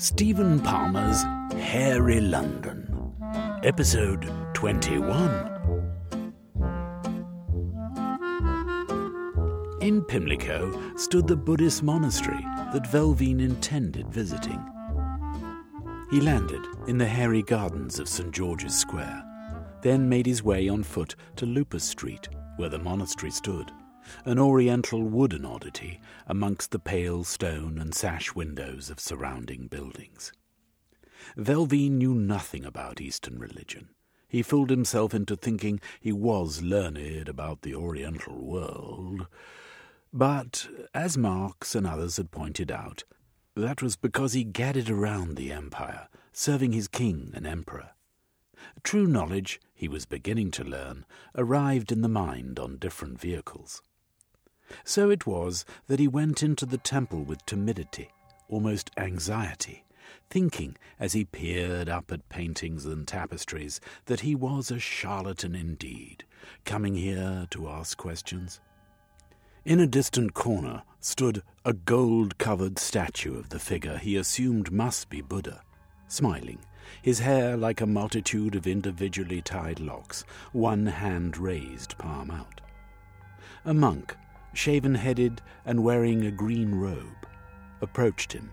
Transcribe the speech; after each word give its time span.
Stephen 0.00 0.58
Palmer's 0.58 1.24
Hairy 1.60 2.22
London, 2.22 3.12
Episode 3.62 4.32
21. 4.54 5.28
In 9.82 10.02
Pimlico 10.04 10.96
stood 10.96 11.26
the 11.26 11.36
Buddhist 11.36 11.82
monastery 11.82 12.40
that 12.72 12.90
Velvine 12.90 13.40
intended 13.40 14.08
visiting. 14.08 14.64
He 16.10 16.22
landed 16.22 16.64
in 16.86 16.96
the 16.96 17.06
hairy 17.06 17.42
gardens 17.42 17.98
of 17.98 18.08
St. 18.08 18.30
George's 18.30 18.74
Square, 18.74 19.22
then 19.82 20.08
made 20.08 20.24
his 20.24 20.42
way 20.42 20.70
on 20.70 20.82
foot 20.82 21.14
to 21.36 21.44
Lupus 21.44 21.84
Street, 21.84 22.26
where 22.56 22.70
the 22.70 22.78
monastery 22.78 23.30
stood 23.30 23.70
an 24.24 24.38
oriental 24.38 25.02
wooden 25.02 25.44
oddity 25.44 26.00
amongst 26.26 26.70
the 26.70 26.78
pale 26.78 27.24
stone 27.24 27.78
and 27.78 27.94
sash 27.94 28.34
windows 28.34 28.90
of 28.90 29.00
surrounding 29.00 29.66
buildings. 29.66 30.32
Velvine 31.36 31.98
knew 31.98 32.14
nothing 32.14 32.64
about 32.64 33.00
Eastern 33.00 33.38
religion. 33.38 33.90
He 34.28 34.42
fooled 34.42 34.70
himself 34.70 35.12
into 35.12 35.36
thinking 35.36 35.80
he 36.00 36.12
was 36.12 36.62
learned 36.62 37.28
about 37.28 37.62
the 37.62 37.74
Oriental 37.74 38.36
world. 38.36 39.26
But, 40.12 40.68
as 40.94 41.18
Marx 41.18 41.74
and 41.74 41.86
others 41.86 42.16
had 42.16 42.30
pointed 42.30 42.70
out, 42.70 43.04
that 43.56 43.82
was 43.82 43.96
because 43.96 44.32
he 44.32 44.44
gadded 44.44 44.88
around 44.88 45.36
the 45.36 45.52
empire, 45.52 46.08
serving 46.32 46.72
his 46.72 46.88
king 46.88 47.32
and 47.34 47.46
emperor. 47.46 47.90
True 48.82 49.06
knowledge, 49.06 49.60
he 49.74 49.88
was 49.88 50.06
beginning 50.06 50.50
to 50.52 50.64
learn, 50.64 51.04
arrived 51.34 51.90
in 51.90 52.02
the 52.02 52.08
mind 52.08 52.58
on 52.58 52.76
different 52.76 53.20
vehicles. 53.20 53.82
So 54.84 55.10
it 55.10 55.26
was 55.26 55.64
that 55.86 56.00
he 56.00 56.08
went 56.08 56.42
into 56.42 56.66
the 56.66 56.78
temple 56.78 57.22
with 57.24 57.44
timidity, 57.46 58.10
almost 58.48 58.90
anxiety, 58.96 59.84
thinking 60.28 60.76
as 60.98 61.12
he 61.12 61.24
peered 61.24 61.88
up 61.88 62.12
at 62.12 62.28
paintings 62.28 62.86
and 62.86 63.06
tapestries 63.06 63.80
that 64.06 64.20
he 64.20 64.34
was 64.34 64.70
a 64.70 64.78
charlatan 64.78 65.54
indeed, 65.54 66.24
coming 66.64 66.94
here 66.94 67.46
to 67.50 67.68
ask 67.68 67.98
questions. 67.98 68.60
In 69.64 69.80
a 69.80 69.86
distant 69.86 70.34
corner 70.34 70.82
stood 71.00 71.42
a 71.64 71.72
gold 71.72 72.38
covered 72.38 72.78
statue 72.78 73.38
of 73.38 73.50
the 73.50 73.58
figure 73.58 73.98
he 73.98 74.16
assumed 74.16 74.72
must 74.72 75.10
be 75.10 75.20
Buddha, 75.20 75.60
smiling, 76.08 76.58
his 77.02 77.18
hair 77.18 77.56
like 77.56 77.80
a 77.80 77.86
multitude 77.86 78.54
of 78.54 78.66
individually 78.66 79.42
tied 79.42 79.78
locks, 79.78 80.24
one 80.52 80.86
hand 80.86 81.36
raised, 81.36 81.96
palm 81.98 82.30
out. 82.30 82.60
A 83.64 83.74
monk 83.74 84.16
shaven 84.52 84.94
headed 84.94 85.40
and 85.64 85.84
wearing 85.84 86.26
a 86.26 86.30
green 86.30 86.74
robe, 86.74 87.26
approached 87.80 88.32
him. 88.32 88.50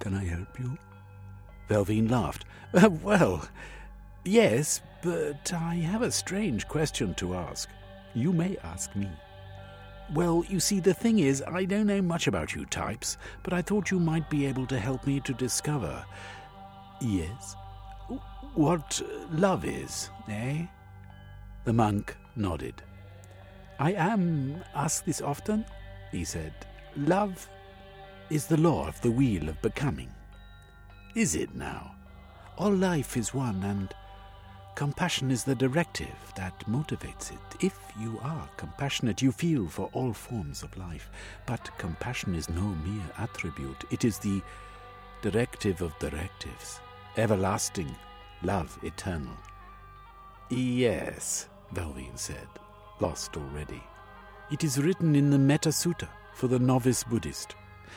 Can 0.00 0.14
I 0.14 0.24
help 0.24 0.58
you? 0.58 0.76
Velvine 1.68 2.10
laughed. 2.10 2.44
Well, 3.02 3.46
yes, 4.24 4.80
but 5.02 5.52
I 5.52 5.74
have 5.74 6.02
a 6.02 6.10
strange 6.10 6.66
question 6.68 7.14
to 7.14 7.34
ask. 7.34 7.68
You 8.14 8.32
may 8.32 8.56
ask 8.64 8.94
me. 8.96 9.08
Well, 10.14 10.44
you 10.48 10.60
see, 10.60 10.80
the 10.80 10.94
thing 10.94 11.18
is, 11.18 11.42
I 11.46 11.64
don't 11.64 11.86
know 11.86 12.02
much 12.02 12.26
about 12.26 12.54
you 12.54 12.66
types, 12.66 13.16
but 13.42 13.52
I 13.52 13.62
thought 13.62 13.90
you 13.90 13.98
might 13.98 14.28
be 14.28 14.46
able 14.46 14.66
to 14.66 14.78
help 14.78 15.06
me 15.06 15.20
to 15.20 15.32
discover. 15.32 16.04
Yes? 17.00 17.56
What 18.54 19.00
love 19.30 19.64
is, 19.64 20.10
eh? 20.28 20.66
The 21.64 21.72
monk 21.72 22.16
nodded. 22.36 22.82
I 23.82 23.94
am 23.94 24.62
asked 24.76 25.06
this 25.06 25.20
often, 25.20 25.64
he 26.12 26.24
said. 26.24 26.54
Love 26.96 27.48
is 28.30 28.46
the 28.46 28.56
law 28.56 28.86
of 28.86 29.00
the 29.00 29.10
wheel 29.10 29.48
of 29.48 29.60
becoming. 29.60 30.08
Is 31.16 31.34
it 31.34 31.52
now? 31.56 31.96
All 32.56 32.70
life 32.70 33.16
is 33.16 33.34
one, 33.34 33.60
and 33.64 33.92
compassion 34.76 35.32
is 35.32 35.42
the 35.42 35.56
directive 35.56 36.14
that 36.36 36.56
motivates 36.70 37.32
it. 37.32 37.56
If 37.58 37.76
you 37.98 38.20
are 38.22 38.48
compassionate, 38.56 39.20
you 39.20 39.32
feel 39.32 39.66
for 39.66 39.90
all 39.94 40.12
forms 40.12 40.62
of 40.62 40.76
life. 40.76 41.10
But 41.44 41.76
compassion 41.76 42.36
is 42.36 42.48
no 42.48 42.68
mere 42.86 43.10
attribute, 43.18 43.82
it 43.90 44.04
is 44.04 44.16
the 44.16 44.42
directive 45.22 45.82
of 45.82 45.98
directives, 45.98 46.78
everlasting, 47.16 47.92
love 48.44 48.78
eternal. 48.84 49.36
Yes, 50.50 51.48
Velvine 51.72 52.16
said 52.16 52.46
lost 53.02 53.36
already. 53.36 53.82
It 54.52 54.62
is 54.62 54.78
written 54.78 55.16
in 55.16 55.28
the 55.28 55.38
Metta 55.38 55.70
Sutta 55.70 56.08
for 56.34 56.46
the 56.46 56.60
novice 56.60 57.02
Buddhist. 57.02 57.56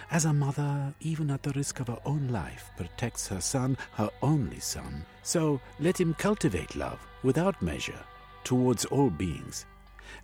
As 0.10 0.26
a 0.26 0.34
mother, 0.34 0.94
even 1.00 1.30
at 1.30 1.44
the 1.44 1.52
risk 1.52 1.80
of 1.80 1.88
her 1.88 2.00
own 2.06 2.28
life, 2.30 2.72
protects 2.76 3.28
her 3.28 3.40
son, 3.40 3.78
her 3.94 4.10
only 4.24 4.60
son, 4.60 5.06
so 5.22 5.62
let 5.80 6.00
him 6.00 6.16
cultivate 6.16 6.76
love 6.76 7.00
without 7.22 7.62
measure 7.62 8.04
towards 8.44 8.86
all 8.86 9.12
beings. 9.12 9.68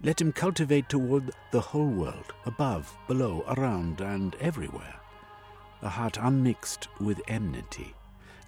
Let 0.01 0.19
him 0.19 0.31
cultivate 0.31 0.89
toward 0.89 1.29
the 1.51 1.61
whole 1.61 1.93
world, 2.03 2.33
above, 2.47 2.91
below, 3.07 3.45
around, 3.49 4.01
and 4.01 4.35
everywhere. 4.39 4.95
A 5.83 5.89
heart 5.89 6.17
unmixed 6.19 6.87
with 6.99 7.21
enmity. 7.27 7.93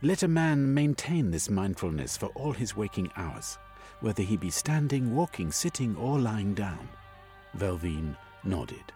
Let 0.02 0.24
a 0.24 0.28
man 0.28 0.74
maintain 0.74 1.30
this 1.30 1.50
mindfulness 1.50 2.18
for 2.18 2.28
all 2.30 2.54
his 2.54 2.76
waking 2.76 3.12
hours 3.16 3.60
whether 4.02 4.24
he 4.24 4.38
be 4.38 4.50
standing, 4.50 5.16
walking, 5.16 5.52
sitting, 5.52 5.96
or 5.96 6.20
lying 6.20 6.54
down. 6.54 6.90
Velvine 7.56 8.18
nodded. 8.44 8.92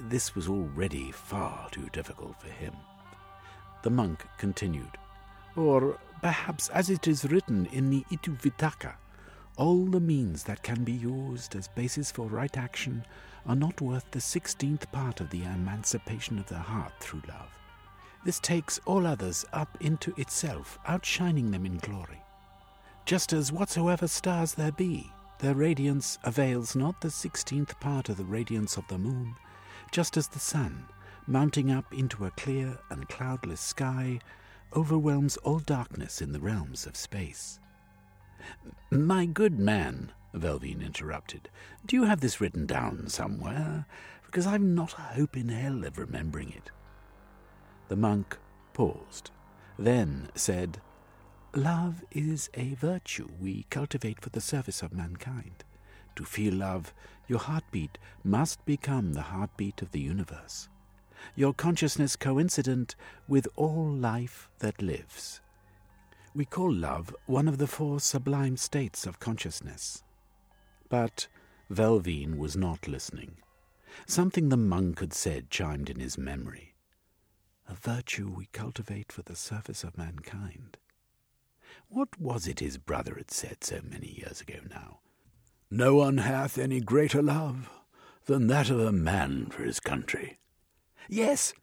This 0.00 0.34
was 0.34 0.48
already 0.48 1.10
far 1.10 1.68
too 1.70 1.88
difficult 1.92 2.40
for 2.40 2.48
him. 2.48 2.74
The 3.82 3.90
monk 3.90 4.24
continued, 4.38 4.96
Or 5.56 5.98
perhaps 6.22 6.68
as 6.70 6.90
it 6.90 7.08
is 7.08 7.30
written 7.30 7.66
in 7.66 7.90
the 7.90 8.04
Iti 8.10 8.30
Pitaka, 8.30 8.94
all 9.56 9.86
the 9.86 10.00
means 10.00 10.44
that 10.44 10.62
can 10.62 10.84
be 10.84 10.92
used 10.92 11.56
as 11.56 11.68
basis 11.68 12.12
for 12.12 12.28
right 12.28 12.56
action 12.56 13.04
are 13.46 13.56
not 13.56 13.80
worth 13.80 14.08
the 14.10 14.20
sixteenth 14.20 14.90
part 14.92 15.20
of 15.20 15.30
the 15.30 15.42
emancipation 15.42 16.38
of 16.38 16.46
the 16.46 16.58
heart 16.58 16.92
through 17.00 17.22
love. 17.28 17.50
This 18.24 18.38
takes 18.40 18.80
all 18.84 19.06
others 19.06 19.44
up 19.52 19.76
into 19.80 20.14
itself, 20.16 20.78
outshining 20.86 21.50
them 21.50 21.66
in 21.66 21.78
glory 21.78 22.22
just 23.08 23.32
as 23.32 23.50
whatsoever 23.50 24.06
stars 24.06 24.52
there 24.52 24.70
be, 24.72 25.10
their 25.38 25.54
radiance 25.54 26.18
avails 26.24 26.76
not 26.76 27.00
the 27.00 27.10
sixteenth 27.10 27.80
part 27.80 28.10
of 28.10 28.18
the 28.18 28.24
radiance 28.24 28.76
of 28.76 28.86
the 28.88 28.98
moon, 28.98 29.34
just 29.90 30.18
as 30.18 30.28
the 30.28 30.38
sun, 30.38 30.84
mounting 31.26 31.70
up 31.70 31.86
into 31.94 32.26
a 32.26 32.30
clear 32.32 32.78
and 32.90 33.08
cloudless 33.08 33.62
sky, 33.62 34.20
overwhelms 34.76 35.38
all 35.38 35.58
darkness 35.58 36.20
in 36.20 36.32
the 36.32 36.38
realms 36.38 36.84
of 36.84 36.98
space. 36.98 37.58
My 38.90 39.24
good 39.24 39.58
man, 39.58 40.12
Velvine 40.34 40.84
interrupted, 40.84 41.48
do 41.86 41.96
you 41.96 42.04
have 42.04 42.20
this 42.20 42.42
written 42.42 42.66
down 42.66 43.08
somewhere? 43.08 43.86
Because 44.26 44.46
I've 44.46 44.60
not 44.60 44.92
a 44.98 45.14
hope 45.14 45.34
in 45.34 45.48
hell 45.48 45.82
of 45.86 45.96
remembering 45.96 46.50
it. 46.50 46.70
The 47.88 47.96
monk 47.96 48.36
paused, 48.74 49.30
then 49.78 50.28
said, 50.34 50.82
Love 51.58 52.04
is 52.12 52.48
a 52.54 52.74
virtue 52.74 53.28
we 53.40 53.66
cultivate 53.68 54.20
for 54.20 54.30
the 54.30 54.40
service 54.40 54.80
of 54.80 54.92
mankind. 54.92 55.64
To 56.14 56.22
feel 56.22 56.54
love, 56.54 56.94
your 57.26 57.40
heartbeat 57.40 57.98
must 58.22 58.64
become 58.64 59.12
the 59.12 59.22
heartbeat 59.22 59.82
of 59.82 59.90
the 59.90 59.98
universe. 59.98 60.68
Your 61.34 61.52
consciousness 61.52 62.14
coincident 62.14 62.94
with 63.26 63.48
all 63.56 63.90
life 63.90 64.48
that 64.60 64.80
lives. 64.80 65.40
We 66.32 66.44
call 66.44 66.72
love 66.72 67.12
one 67.26 67.48
of 67.48 67.58
the 67.58 67.66
four 67.66 67.98
sublime 67.98 68.56
states 68.56 69.04
of 69.04 69.18
consciousness. 69.18 70.04
But 70.88 71.26
Velvine 71.68 72.38
was 72.38 72.56
not 72.56 72.86
listening. 72.86 73.38
Something 74.06 74.48
the 74.48 74.56
monk 74.56 75.00
had 75.00 75.12
said 75.12 75.50
chimed 75.50 75.90
in 75.90 75.98
his 75.98 76.16
memory. 76.16 76.76
A 77.68 77.74
virtue 77.74 78.32
we 78.32 78.46
cultivate 78.52 79.10
for 79.10 79.22
the 79.22 79.34
service 79.34 79.82
of 79.82 79.98
mankind. 79.98 80.76
What 81.90 82.20
was 82.20 82.46
it 82.46 82.60
his 82.60 82.76
brother 82.76 83.14
had 83.16 83.30
said 83.30 83.64
so 83.64 83.80
many 83.82 84.18
years 84.18 84.42
ago 84.42 84.60
now? 84.68 85.00
No 85.70 85.94
one 85.96 86.18
hath 86.18 86.58
any 86.58 86.80
greater 86.80 87.22
love 87.22 87.70
than 88.26 88.46
that 88.48 88.68
of 88.68 88.78
a 88.78 88.92
man 88.92 89.46
for 89.46 89.62
his 89.62 89.80
country. 89.80 90.38
Yes, 91.08 91.54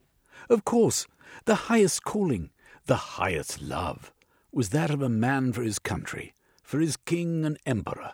of 0.50 0.64
course, 0.64 1.06
the 1.44 1.54
highest 1.54 2.02
calling, 2.02 2.50
the 2.86 2.96
highest 2.96 3.62
love, 3.62 4.12
was 4.50 4.70
that 4.70 4.90
of 4.90 5.00
a 5.00 5.08
man 5.08 5.52
for 5.52 5.62
his 5.62 5.78
country, 5.78 6.34
for 6.62 6.80
his 6.80 6.96
king 6.96 7.44
and 7.44 7.56
emperor. 7.64 8.12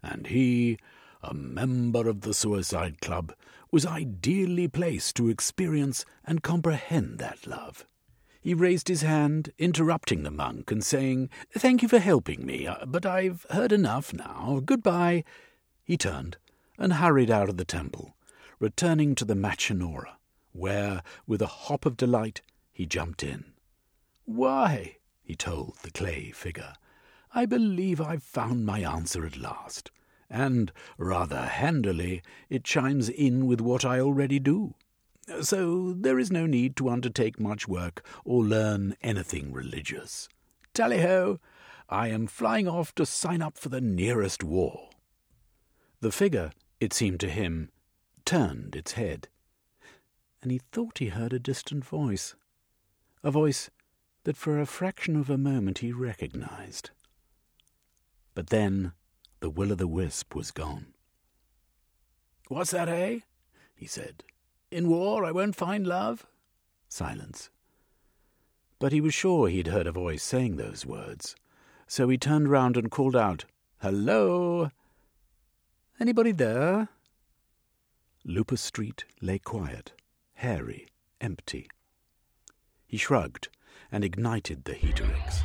And 0.00 0.28
he, 0.28 0.78
a 1.22 1.34
member 1.34 2.08
of 2.08 2.20
the 2.20 2.34
Suicide 2.34 3.00
Club, 3.00 3.34
was 3.72 3.84
ideally 3.84 4.68
placed 4.68 5.16
to 5.16 5.28
experience 5.28 6.04
and 6.24 6.42
comprehend 6.42 7.18
that 7.18 7.46
love. 7.48 7.84
He 8.40 8.54
raised 8.54 8.88
his 8.88 9.02
hand, 9.02 9.52
interrupting 9.58 10.22
the 10.22 10.30
monk 10.30 10.70
and 10.70 10.84
saying, 10.84 11.28
Thank 11.52 11.82
you 11.82 11.88
for 11.88 11.98
helping 11.98 12.46
me, 12.46 12.66
uh, 12.66 12.86
but 12.86 13.04
I've 13.04 13.46
heard 13.50 13.72
enough 13.72 14.12
now. 14.12 14.62
Goodbye. 14.64 15.24
He 15.84 15.96
turned 15.96 16.36
and 16.78 16.94
hurried 16.94 17.30
out 17.30 17.48
of 17.48 17.56
the 17.56 17.64
temple, 17.64 18.14
returning 18.60 19.14
to 19.16 19.24
the 19.24 19.34
Machinora, 19.34 20.16
where, 20.52 21.02
with 21.26 21.42
a 21.42 21.46
hop 21.46 21.84
of 21.84 21.96
delight, 21.96 22.42
he 22.72 22.86
jumped 22.86 23.22
in. 23.24 23.44
Why, 24.24 24.98
he 25.22 25.34
told 25.34 25.76
the 25.82 25.90
clay 25.90 26.30
figure, 26.30 26.74
I 27.34 27.44
believe 27.44 28.00
I've 28.00 28.22
found 28.22 28.64
my 28.64 28.80
answer 28.80 29.26
at 29.26 29.36
last, 29.36 29.90
and, 30.30 30.72
rather 30.96 31.42
handily, 31.46 32.22
it 32.48 32.64
chimes 32.64 33.08
in 33.08 33.46
with 33.46 33.60
what 33.60 33.84
I 33.84 34.00
already 34.00 34.38
do. 34.38 34.74
So 35.42 35.92
there 35.92 36.18
is 36.18 36.30
no 36.30 36.46
need 36.46 36.76
to 36.76 36.88
undertake 36.88 37.38
much 37.38 37.68
work 37.68 38.04
or 38.24 38.42
learn 38.42 38.96
anything 39.02 39.52
religious. 39.52 40.28
Tally 40.74 41.00
ho! 41.00 41.38
I 41.88 42.08
am 42.08 42.26
flying 42.26 42.68
off 42.68 42.94
to 42.96 43.06
sign 43.06 43.40
up 43.40 43.56
for 43.56 43.68
the 43.68 43.80
nearest 43.80 44.44
war. 44.44 44.90
The 46.00 46.12
figure, 46.12 46.52
it 46.80 46.92
seemed 46.92 47.20
to 47.20 47.28
him, 47.28 47.70
turned 48.24 48.76
its 48.76 48.92
head, 48.92 49.28
and 50.42 50.52
he 50.52 50.60
thought 50.70 50.98
he 50.98 51.08
heard 51.08 51.32
a 51.32 51.38
distant 51.38 51.84
voice, 51.84 52.34
a 53.24 53.30
voice 53.30 53.70
that 54.24 54.36
for 54.36 54.60
a 54.60 54.66
fraction 54.66 55.16
of 55.16 55.30
a 55.30 55.38
moment 55.38 55.78
he 55.78 55.92
recognized. 55.92 56.90
But 58.34 58.48
then 58.48 58.92
the 59.40 59.50
will 59.50 59.72
o' 59.72 59.74
the 59.74 59.88
wisp 59.88 60.34
was 60.34 60.50
gone. 60.50 60.88
What's 62.48 62.70
that, 62.72 62.88
eh? 62.88 63.20
he 63.74 63.86
said. 63.86 64.24
In 64.70 64.88
war 64.88 65.24
I 65.24 65.32
won't 65.32 65.56
find 65.56 65.86
love? 65.86 66.26
Silence. 66.88 67.50
But 68.78 68.92
he 68.92 69.00
was 69.00 69.14
sure 69.14 69.48
he'd 69.48 69.68
heard 69.68 69.86
a 69.86 69.92
voice 69.92 70.22
saying 70.22 70.56
those 70.56 70.84
words, 70.84 71.34
so 71.86 72.08
he 72.08 72.18
turned 72.18 72.48
round 72.48 72.76
and 72.76 72.90
called 72.90 73.16
out, 73.16 73.46
Hello! 73.80 74.70
Anybody 75.98 76.32
there? 76.32 76.88
Lupus 78.24 78.60
Street 78.60 79.04
lay 79.22 79.38
quiet, 79.38 79.92
hairy, 80.34 80.86
empty. 81.20 81.68
He 82.86 82.98
shrugged 82.98 83.48
and 83.90 84.04
ignited 84.04 84.64
the 84.64 84.74
heaterix. 84.74 85.40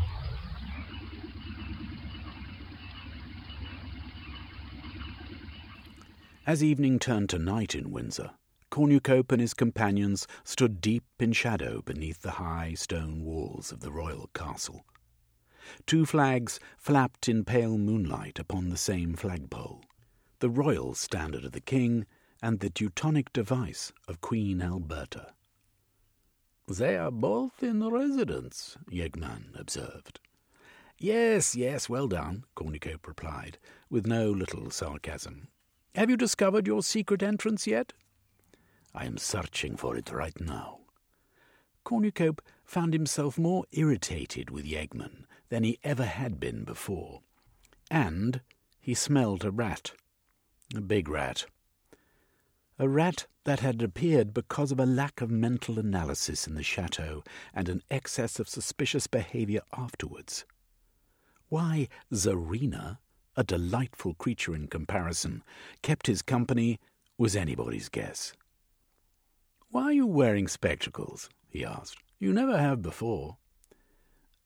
As 6.45 6.61
evening 6.61 6.99
turned 6.99 7.29
to 7.29 7.39
night 7.39 7.73
in 7.73 7.89
Windsor, 7.89 8.31
Cornucope 8.73 9.31
and 9.31 9.39
his 9.39 9.53
companions 9.53 10.25
stood 10.43 10.81
deep 10.81 11.03
in 11.19 11.31
shadow 11.31 11.83
beneath 11.83 12.23
the 12.23 12.41
high 12.41 12.73
stone 12.73 13.23
walls 13.23 13.71
of 13.71 13.81
the 13.81 13.91
royal 13.91 14.31
castle. 14.33 14.83
Two 15.85 16.07
flags 16.07 16.59
flapped 16.75 17.29
in 17.29 17.45
pale 17.45 17.77
moonlight 17.77 18.39
upon 18.39 18.69
the 18.69 18.77
same 18.77 19.13
flagpole 19.13 19.83
the 20.39 20.49
royal 20.49 20.95
standard 20.95 21.45
of 21.45 21.51
the 21.51 21.61
king 21.61 22.07
and 22.41 22.61
the 22.61 22.69
Teutonic 22.71 23.31
device 23.31 23.93
of 24.07 24.21
Queen 24.21 24.59
Alberta. 24.59 25.35
They 26.67 26.97
are 26.97 27.11
both 27.11 27.61
in 27.61 27.87
residence, 27.87 28.75
Yeggman 28.91 29.53
observed. 29.53 30.19
Yes, 30.97 31.55
yes, 31.55 31.89
well 31.89 32.07
done, 32.07 32.45
Cornucope 32.55 33.05
replied, 33.05 33.59
with 33.91 34.07
no 34.07 34.31
little 34.31 34.71
sarcasm. 34.71 35.49
Have 35.93 36.09
you 36.09 36.17
discovered 36.17 36.65
your 36.65 36.81
secret 36.81 37.21
entrance 37.21 37.67
yet? 37.67 37.93
I 38.93 39.05
am 39.05 39.17
searching 39.17 39.75
for 39.75 39.95
it 39.97 40.11
right 40.11 40.39
now. 40.39 40.79
Cornucope 41.83 42.41
found 42.63 42.93
himself 42.93 43.37
more 43.37 43.65
irritated 43.71 44.49
with 44.49 44.65
Yeggman 44.65 45.25
than 45.49 45.63
he 45.63 45.79
ever 45.83 46.05
had 46.05 46.39
been 46.39 46.63
before. 46.63 47.21
And 47.91 48.41
he 48.79 48.93
smelled 48.93 49.43
a 49.43 49.51
rat. 49.51 49.91
A 50.75 50.81
big 50.81 51.09
rat. 51.09 51.45
A 52.79 52.87
rat 52.87 53.27
that 53.43 53.59
had 53.59 53.81
appeared 53.81 54.33
because 54.33 54.71
of 54.71 54.79
a 54.79 54.85
lack 54.85 55.21
of 55.21 55.29
mental 55.29 55.79
analysis 55.79 56.47
in 56.47 56.55
the 56.55 56.63
chateau 56.63 57.23
and 57.53 57.69
an 57.69 57.83
excess 57.91 58.39
of 58.39 58.49
suspicious 58.49 59.07
behavior 59.07 59.61
afterwards. 59.73 60.45
Why 61.49 61.87
Zarina 62.11 62.97
a 63.35 63.43
delightful 63.43 64.13
creature 64.13 64.55
in 64.55 64.67
comparison, 64.67 65.43
kept 65.81 66.07
his 66.07 66.21
company 66.21 66.79
was 67.17 67.35
anybody's 67.35 67.89
guess. 67.89 68.33
Why 69.73 69.85
are 69.85 69.93
you 69.93 70.05
wearing 70.05 70.47
spectacles? 70.47 71.31
he 71.49 71.65
asked. 71.65 71.97
You 72.19 72.31
never 72.31 72.59
have 72.59 72.83
before. 72.83 73.37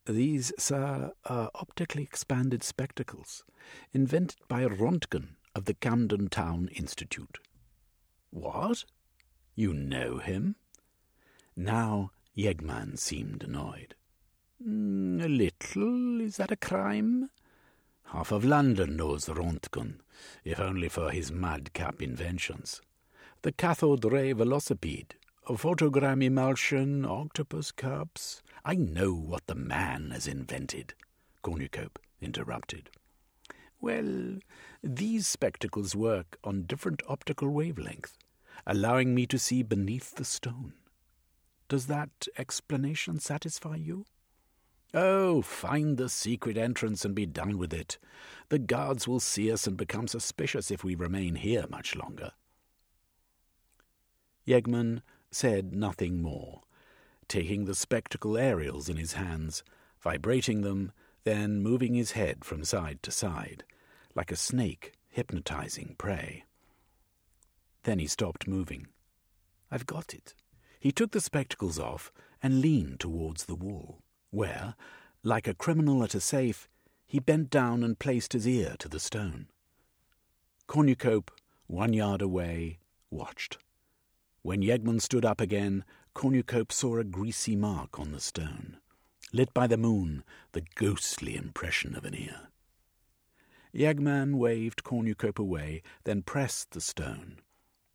These, 0.06 0.54
sir, 0.58 1.12
are 1.26 1.52
optically 1.54 2.04
expanded 2.04 2.64
spectacles, 2.64 3.44
invented 3.92 4.40
by 4.48 4.64
Rontgen 4.64 5.36
of 5.54 5.66
the 5.66 5.74
Camden 5.74 6.30
Town 6.30 6.70
Institute. 6.74 7.40
What? 8.30 8.86
You 9.54 9.74
know 9.74 10.20
him? 10.20 10.56
Now 11.58 12.12
Yeggman 12.38 12.98
seemed 12.98 13.44
annoyed. 13.44 13.96
Mm, 14.66 15.22
a 15.22 15.28
little. 15.28 16.22
Is 16.22 16.38
that 16.38 16.54
a 16.54 16.56
crime? 16.56 17.32
Half 18.14 18.32
of 18.32 18.46
London 18.46 18.96
knows 18.96 19.26
Rontgen, 19.26 20.00
if 20.46 20.58
only 20.58 20.88
for 20.88 21.12
his 21.12 21.34
madcap 21.34 22.02
inventions. 22.02 22.82
The 23.44 23.52
cathode 23.52 24.04
ray 24.04 24.34
velocipede, 24.34 25.12
a 25.48 25.54
photogram 25.54 26.24
emulsion, 26.24 27.06
octopus 27.06 27.72
cups. 27.72 28.42
I 28.66 28.74
know 28.76 29.14
what 29.14 29.46
the 29.46 29.56
man 29.56 30.10
has 30.12 30.28
invented, 30.28 30.96
Cornucope 31.44 32.00
interrupted. 32.20 32.90
Well, 33.80 34.40
these 34.84 35.28
spectacles 35.28 35.96
work 35.96 36.38
on 36.44 36.64
different 36.64 37.04
optical 37.08 37.50
wavelength, 37.50 38.18
allowing 38.66 39.14
me 39.14 39.28
to 39.28 39.38
see 39.38 39.62
beneath 39.62 40.16
the 40.16 40.26
stone. 40.26 40.74
Does 41.70 41.86
that 41.88 42.28
explanation 42.38 43.20
satisfy 43.20 43.76
you? 43.76 44.06
Oh, 44.96 45.44
find 45.44 45.98
the 45.98 46.10
secret 46.10 46.58
entrance 46.58 47.06
and 47.06 47.14
be 47.14 47.28
done 47.28 47.60
with 47.60 47.74
it. 47.74 48.00
The 48.50 48.58
guards 48.58 49.08
will 49.08 49.20
see 49.20 49.52
us 49.52 49.68
and 49.68 49.78
become 49.78 50.08
suspicious 50.08 50.72
if 50.72 50.84
we 50.84 50.96
remain 50.96 51.36
here 51.36 51.66
much 51.70 51.96
longer. 51.96 52.32
Yeggman 54.48 55.02
said 55.30 55.76
nothing 55.76 56.22
more, 56.22 56.62
taking 57.28 57.66
the 57.66 57.76
spectacle 57.76 58.38
aerials 58.38 58.88
in 58.88 58.98
his 58.98 59.14
hands, 59.14 59.64
vibrating 60.00 60.62
them, 60.62 60.92
then 61.26 61.62
moving 61.62 61.94
his 61.94 62.12
head 62.12 62.46
from 62.46 62.64
side 62.64 63.04
to 63.04 63.12
side, 63.12 63.66
like 64.16 64.32
a 64.32 64.38
snake 64.38 64.94
hypnotizing 65.10 65.96
prey. 65.98 66.46
Then 67.84 68.00
he 68.00 68.08
stopped 68.08 68.48
moving. 68.48 68.88
I've 69.70 69.86
got 69.86 70.14
it. 70.14 70.34
He 70.80 70.92
took 70.92 71.12
the 71.12 71.20
spectacles 71.20 71.78
off 71.78 72.12
and 72.42 72.62
leaned 72.62 73.00
towards 73.00 73.46
the 73.46 73.56
wall 73.56 74.00
where, 74.32 74.76
like 75.24 75.48
a 75.48 75.54
criminal 75.54 76.04
at 76.04 76.16
a 76.16 76.20
safe, 76.20 76.70
he 77.06 77.20
bent 77.20 77.50
down 77.50 77.84
and 77.84 78.00
placed 78.00 78.34
his 78.34 78.48
ear 78.48 78.76
to 78.80 78.90
the 78.90 79.00
stone. 79.00 79.48
Cornucope, 80.68 81.32
one 81.68 81.94
yard 81.94 82.22
away, 82.22 82.80
watched. 83.10 83.58
When 84.48 84.62
Yeggman 84.62 85.02
stood 85.02 85.26
up 85.26 85.42
again, 85.42 85.84
Cornucope 86.16 86.72
saw 86.72 87.00
a 87.00 87.04
greasy 87.04 87.58
mark 87.58 88.00
on 88.00 88.14
the 88.14 88.22
stone, 88.22 88.78
lit 89.34 89.54
by 89.54 89.68
the 89.68 89.76
moon, 89.76 90.24
the 90.54 90.64
ghostly 90.76 91.36
impression 91.36 91.98
of 91.98 92.06
an 92.06 92.16
ear. 92.16 92.48
Yeggman 93.74 94.36
waved 94.36 94.86
Cornucope 94.86 95.38
away, 95.38 95.84
then 96.06 96.22
pressed 96.22 96.72
the 96.72 96.80
stone. 96.80 97.40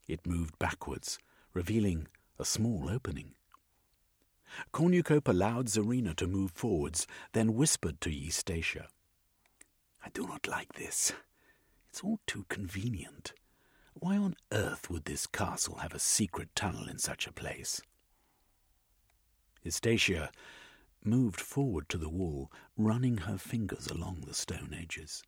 It 0.07 0.27
moved 0.27 0.59
backwards, 0.59 1.19
revealing 1.55 2.07
a 2.39 2.45
small 2.45 2.91
opening. 2.91 3.33
Cornucope 4.75 5.29
allowed 5.29 5.69
Zarina 5.69 6.15
to 6.17 6.27
move 6.27 6.51
forwards, 6.51 7.07
then 7.33 7.55
whispered 7.55 7.99
to 8.03 8.11
Eustacia. 8.11 8.89
I 10.05 10.11
do 10.11 10.27
not 10.27 10.47
like 10.47 10.75
this. 10.75 11.15
It's 11.89 12.03
all 12.03 12.21
too 12.27 12.45
convenient. 12.51 13.33
Why 13.95 14.17
on 14.17 14.37
earth 14.53 14.91
would 14.91 15.05
this 15.05 15.27
castle 15.27 15.77
have 15.77 15.95
a 15.95 15.99
secret 15.99 16.55
tunnel 16.55 16.89
in 16.89 16.99
such 16.99 17.27
a 17.27 17.33
place? 17.33 17.81
Eustacia 19.63 20.31
moved 21.05 21.41
forward 21.41 21.89
to 21.89 21.99
the 21.99 22.09
wall, 22.09 22.51
running 22.77 23.19
her 23.19 23.39
fingers 23.39 23.87
along 23.87 24.23
the 24.27 24.35
stone 24.35 24.77
edges. 24.79 25.23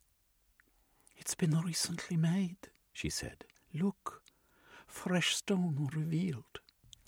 It's 1.17 1.35
been 1.35 1.59
recently 1.59 2.17
made, 2.17 2.69
she 2.91 3.09
said. 3.09 3.45
Look, 3.73 4.21
fresh 4.87 5.35
stone 5.35 5.89
revealed. 5.95 6.59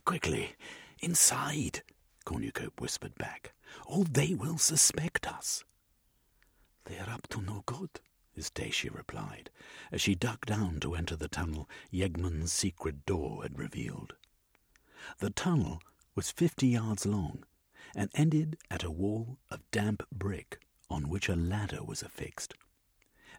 Quickly, 0.05 0.55
inside, 1.01 1.81
Cornucope 2.25 2.79
whispered 2.79 3.15
back, 3.15 3.53
or 3.85 4.03
they 4.05 4.33
will 4.33 4.57
suspect 4.57 5.27
us. 5.27 5.63
They 6.85 6.97
are 6.97 7.09
up 7.09 7.27
to 7.29 7.41
no 7.41 7.63
good, 7.65 7.99
Eustacia 8.37 8.91
replied, 8.91 9.49
as 9.91 9.99
she 9.99 10.15
ducked 10.15 10.47
down 10.47 10.79
to 10.79 10.95
enter 10.95 11.15
the 11.15 11.27
tunnel 11.27 11.67
Yeggman's 11.91 12.53
secret 12.53 13.05
door 13.05 13.41
had 13.43 13.57
revealed. 13.57 14.13
The 15.17 15.31
tunnel 15.31 15.81
was 16.15 16.31
fifty 16.31 16.67
yards 16.67 17.05
long 17.05 17.43
and 17.95 18.11
ended 18.13 18.57
at 18.69 18.83
a 18.83 18.91
wall 18.91 19.39
of 19.49 19.69
damp 19.71 20.03
brick 20.11 20.59
on 20.89 21.09
which 21.09 21.27
a 21.27 21.35
ladder 21.35 21.83
was 21.83 22.01
affixed. 22.03 22.53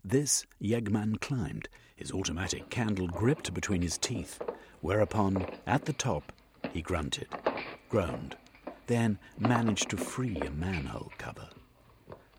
This 0.04 0.44
Yeggman 0.60 1.20
climbed, 1.20 1.68
his 1.94 2.12
automatic 2.12 2.68
candle 2.68 3.08
gripped 3.08 3.54
between 3.54 3.82
his 3.82 3.98
teeth, 3.98 4.40
whereupon, 4.80 5.46
at 5.66 5.84
the 5.84 5.92
top, 5.92 6.32
he 6.72 6.82
grunted, 6.82 7.28
groaned, 7.88 8.36
then 8.86 9.18
managed 9.38 9.90
to 9.90 9.96
free 9.96 10.36
a 10.36 10.50
manhole 10.50 11.12
cover. 11.18 11.48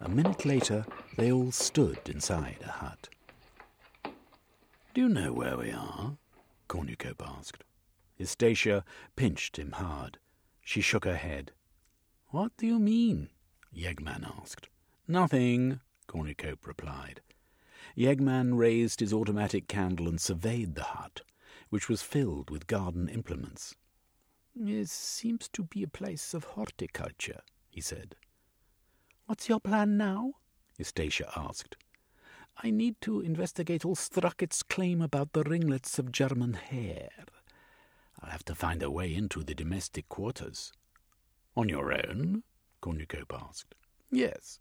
A 0.02 0.08
minute 0.08 0.46
later, 0.46 0.86
they 1.18 1.32
all 1.32 1.52
stood 1.52 2.00
inside 2.06 2.60
a 2.64 2.72
hut. 2.72 3.10
Do 4.94 5.02
you 5.02 5.10
know 5.10 5.34
where 5.34 5.58
we 5.58 5.72
are? 5.72 6.18
Cornucope 6.70 7.22
asked. 7.26 7.64
Eustacia 8.18 8.86
pinched 9.16 9.58
him 9.58 9.72
hard. 9.74 10.18
She 10.64 10.82
shook 10.82 11.06
her 11.06 11.16
head. 11.16 11.52
What 12.28 12.56
do 12.58 12.66
you 12.66 12.80
mean? 12.80 13.30
Yeggman 13.76 14.24
asked. 14.40 14.70
Nothing, 15.08 15.80
Cornucope 16.08 16.66
replied. 16.66 17.22
Yeggman 17.98 18.58
raised 18.58 19.00
his 19.00 19.14
automatic 19.14 19.68
candle 19.68 20.08
and 20.08 20.22
surveyed 20.22 20.76
the 20.76 20.84
hut, 20.84 21.22
which 21.70 21.90
was 21.90 22.02
filled 22.02 22.50
with 22.50 22.68
garden 22.68 23.10
implements. 23.10 23.76
It 24.56 24.90
seems 24.90 25.50
to 25.50 25.64
be 25.64 25.84
a 25.84 25.88
place 25.88 26.34
of 26.34 26.44
horticulture, 26.44 27.42
he 27.70 27.82
said. 27.82 28.16
What's 29.30 29.48
your 29.48 29.60
plan 29.60 29.96
now? 29.96 30.34
Eustacia 30.80 31.32
asked. 31.36 31.76
I 32.64 32.72
need 32.72 33.00
to 33.02 33.22
investigate 33.22 33.84
Ulstrucket's 33.84 34.64
claim 34.64 35.04
about 35.04 35.34
the 35.34 35.44
ringlets 35.44 36.00
of 36.00 36.12
German 36.12 36.54
hair. 36.54 37.12
I'll 38.20 38.32
have 38.32 38.44
to 38.46 38.56
find 38.56 38.82
a 38.82 38.90
way 38.90 39.14
into 39.14 39.44
the 39.44 39.54
domestic 39.54 40.10
quarters. 40.10 40.74
On 41.56 41.70
your 41.70 41.94
own? 41.94 42.42
Cornucope 42.82 43.32
asked. 43.40 43.76
Yes. 44.10 44.60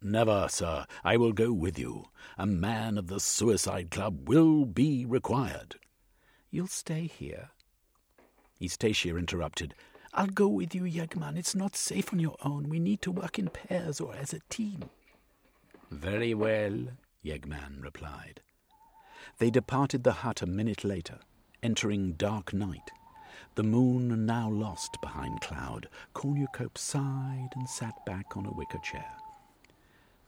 Never, 0.00 0.48
sir. 0.48 0.86
I 1.04 1.18
will 1.18 1.32
go 1.32 1.52
with 1.52 1.78
you. 1.78 2.06
A 2.38 2.46
man 2.46 2.96
of 2.96 3.08
the 3.08 3.20
Suicide 3.20 3.90
Club 3.90 4.26
will 4.26 4.64
be 4.64 5.04
required. 5.04 5.76
You'll 6.50 6.66
stay 6.66 7.08
here? 7.08 7.50
Eustacia 8.58 9.18
interrupted. 9.18 9.74
I'll 10.18 10.26
go 10.26 10.48
with 10.48 10.74
you, 10.74 10.82
Yeggman. 10.82 11.36
It's 11.36 11.54
not 11.54 11.76
safe 11.76 12.12
on 12.12 12.18
your 12.18 12.34
own. 12.42 12.68
We 12.68 12.80
need 12.80 13.02
to 13.02 13.12
work 13.12 13.38
in 13.38 13.50
pairs 13.50 14.00
or 14.00 14.16
as 14.16 14.32
a 14.32 14.40
team. 14.48 14.90
Very 15.92 16.34
well, 16.34 16.88
Yeggman 17.24 17.80
replied. 17.80 18.40
They 19.38 19.50
departed 19.50 20.02
the 20.02 20.10
hut 20.24 20.42
a 20.42 20.46
minute 20.46 20.82
later, 20.82 21.20
entering 21.62 22.14
dark 22.14 22.52
night. 22.52 22.90
The 23.54 23.62
moon 23.62 24.26
now 24.26 24.50
lost 24.50 25.00
behind 25.00 25.40
cloud. 25.40 25.88
Cornucope 26.14 26.78
sighed 26.78 27.50
and 27.54 27.68
sat 27.68 28.04
back 28.04 28.36
on 28.36 28.44
a 28.44 28.52
wicker 28.52 28.78
chair. 28.78 29.12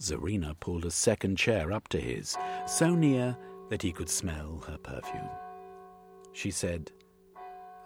Zarina 0.01 0.55
pulled 0.61 0.85
a 0.85 0.93
second 0.93 1.37
chair 1.37 1.73
up 1.73 1.89
to 1.89 2.01
his, 2.01 2.37
so 2.65 2.95
near 2.95 3.37
that 3.71 3.83
he 3.83 3.91
could 3.91 4.09
smell 4.09 4.63
her 4.69 4.79
perfume. 4.79 5.31
She 6.33 6.53
said, 6.53 6.93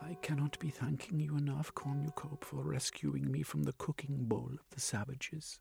I 0.07 0.15
cannot 0.21 0.59
be 0.59 0.69
thanking 0.69 1.19
you 1.19 1.37
enough, 1.37 1.75
Cornucope, 1.75 2.45
for 2.45 2.63
rescuing 2.63 3.31
me 3.31 3.43
from 3.43 3.63
the 3.63 3.73
cooking 3.73 4.25
bowl 4.25 4.51
of 4.53 4.69
the 4.75 4.81
savages. 4.81 5.59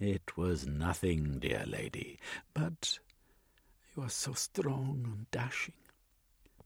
It 0.00 0.36
was 0.36 0.66
nothing, 0.66 1.38
dear 1.38 1.64
lady, 1.66 2.18
but 2.54 2.98
you 3.94 4.02
are 4.02 4.08
so 4.08 4.32
strong 4.32 5.02
and 5.04 5.30
dashing. 5.30 5.74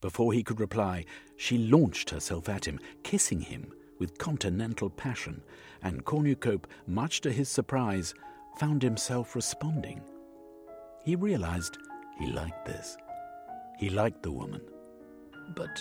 Before 0.00 0.32
he 0.32 0.44
could 0.44 0.60
reply, 0.60 1.04
she 1.36 1.58
launched 1.58 2.10
herself 2.10 2.48
at 2.48 2.64
him, 2.66 2.78
kissing 3.02 3.40
him 3.40 3.72
with 3.98 4.18
continental 4.18 4.90
passion, 4.90 5.42
and 5.82 6.04
Cornucope, 6.04 6.66
much 6.86 7.22
to 7.22 7.32
his 7.32 7.48
surprise, 7.48 8.14
found 8.58 8.82
himself 8.82 9.34
responding. 9.34 10.00
He 11.04 11.16
realized 11.16 11.78
he 12.18 12.26
liked 12.26 12.66
this. 12.66 12.96
He 13.78 13.90
liked 13.90 14.22
the 14.22 14.32
woman. 14.32 14.60
But 15.56 15.80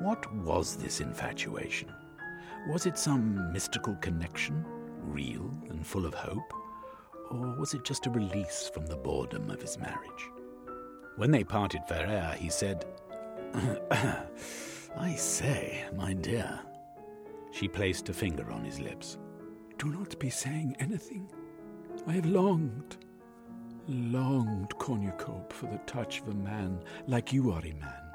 what 0.00 0.32
was 0.34 0.76
this 0.76 1.00
infatuation? 1.00 1.88
Was 2.68 2.86
it 2.86 2.98
some 2.98 3.52
mystical 3.52 3.94
connection, 3.96 4.64
real 5.02 5.50
and 5.70 5.86
full 5.86 6.04
of 6.04 6.14
hope? 6.14 6.52
Or 7.30 7.56
was 7.58 7.74
it 7.74 7.84
just 7.84 8.06
a 8.06 8.10
release 8.10 8.70
from 8.72 8.86
the 8.86 8.96
boredom 8.96 9.50
of 9.50 9.60
his 9.60 9.78
marriage? 9.78 10.30
When 11.16 11.30
they 11.30 11.44
parted 11.44 11.82
for 11.88 11.94
air, 11.94 12.36
he 12.38 12.50
said, 12.50 12.84
I 13.54 15.14
say, 15.16 15.84
my 15.96 16.12
dear. 16.12 16.60
She 17.52 17.68
placed 17.68 18.08
a 18.10 18.12
finger 18.12 18.50
on 18.50 18.64
his 18.64 18.80
lips. 18.80 19.16
Do 19.78 19.88
not 19.88 20.18
be 20.18 20.28
saying 20.28 20.76
anything. 20.78 21.30
I 22.06 22.12
have 22.12 22.26
longed, 22.26 22.98
longed, 23.88 24.74
Cornucope, 24.78 25.52
for 25.52 25.66
the 25.66 25.80
touch 25.86 26.20
of 26.20 26.28
a 26.28 26.34
man 26.34 26.82
like 27.06 27.32
you 27.32 27.50
are 27.50 27.60
a 27.60 27.74
man. 27.74 28.05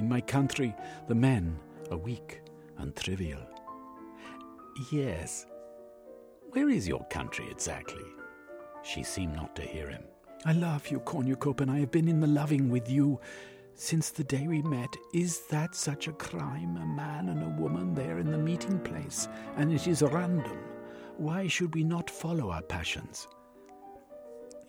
In 0.00 0.08
my 0.08 0.22
country, 0.22 0.74
the 1.08 1.14
men 1.14 1.58
are 1.90 1.98
weak 1.98 2.40
and 2.78 2.96
trivial. 2.96 3.42
Yes. 4.90 5.44
Where 6.52 6.70
is 6.70 6.88
your 6.88 7.04
country 7.10 7.46
exactly? 7.50 8.06
She 8.82 9.02
seemed 9.02 9.36
not 9.36 9.54
to 9.56 9.62
hear 9.62 9.90
him. 9.90 10.04
I 10.46 10.52
love 10.52 10.88
you, 10.88 11.00
Cornucope, 11.00 11.60
and 11.60 11.70
I 11.70 11.80
have 11.80 11.90
been 11.90 12.08
in 12.08 12.18
the 12.18 12.26
loving 12.26 12.70
with 12.70 12.90
you 12.90 13.20
since 13.74 14.08
the 14.08 14.24
day 14.24 14.46
we 14.48 14.62
met. 14.62 14.88
Is 15.12 15.40
that 15.50 15.74
such 15.74 16.08
a 16.08 16.12
crime? 16.12 16.78
A 16.78 16.86
man 16.86 17.28
and 17.28 17.42
a 17.42 17.60
woman 17.60 17.92
there 17.92 18.20
in 18.20 18.30
the 18.30 18.38
meeting 18.38 18.78
place, 18.78 19.28
and 19.58 19.70
it 19.70 19.86
is 19.86 20.00
random. 20.00 20.56
Why 21.18 21.46
should 21.46 21.74
we 21.74 21.84
not 21.84 22.08
follow 22.08 22.50
our 22.50 22.62
passions? 22.62 23.28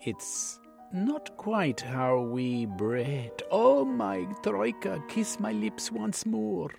It's 0.02 0.58
not 0.92 1.36
quite 1.36 1.80
how 1.80 2.20
we 2.20 2.66
bred. 2.66 3.42
Oh, 3.50 3.84
my 3.84 4.26
Troika, 4.42 5.02
kiss 5.08 5.40
my 5.40 5.52
lips 5.52 5.90
once 5.90 6.26
more. 6.26 6.70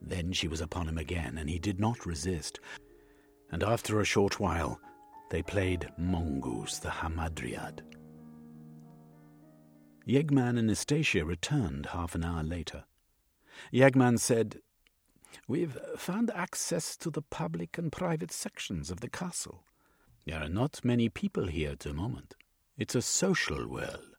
Then 0.00 0.32
she 0.32 0.48
was 0.48 0.60
upon 0.60 0.88
him 0.88 0.98
again, 0.98 1.38
and 1.38 1.48
he 1.48 1.58
did 1.58 1.80
not 1.80 2.06
resist. 2.06 2.60
And 3.50 3.62
after 3.62 4.00
a 4.00 4.04
short 4.04 4.40
while, 4.40 4.80
they 5.30 5.42
played 5.42 5.88
Mongoose 5.98 6.78
the 6.78 6.90
Hamadryad. 6.90 7.80
Yeggman 10.06 10.58
and 10.58 10.68
Eustacia 10.68 11.24
returned 11.24 11.86
half 11.86 12.14
an 12.14 12.24
hour 12.24 12.42
later. 12.42 12.84
Yeggman 13.72 14.18
said, 14.18 14.60
We've 15.48 15.78
found 15.96 16.30
access 16.34 16.96
to 16.98 17.10
the 17.10 17.22
public 17.22 17.78
and 17.78 17.90
private 17.90 18.30
sections 18.30 18.90
of 18.90 19.00
the 19.00 19.08
castle. 19.08 19.64
There 20.26 20.40
are 20.40 20.48
not 20.48 20.84
many 20.84 21.08
people 21.08 21.46
here 21.46 21.70
at 21.70 21.80
the 21.80 21.92
moment. 21.92 22.34
It's 22.76 22.94
a 22.94 23.02
social 23.02 23.68
world. 23.68 24.16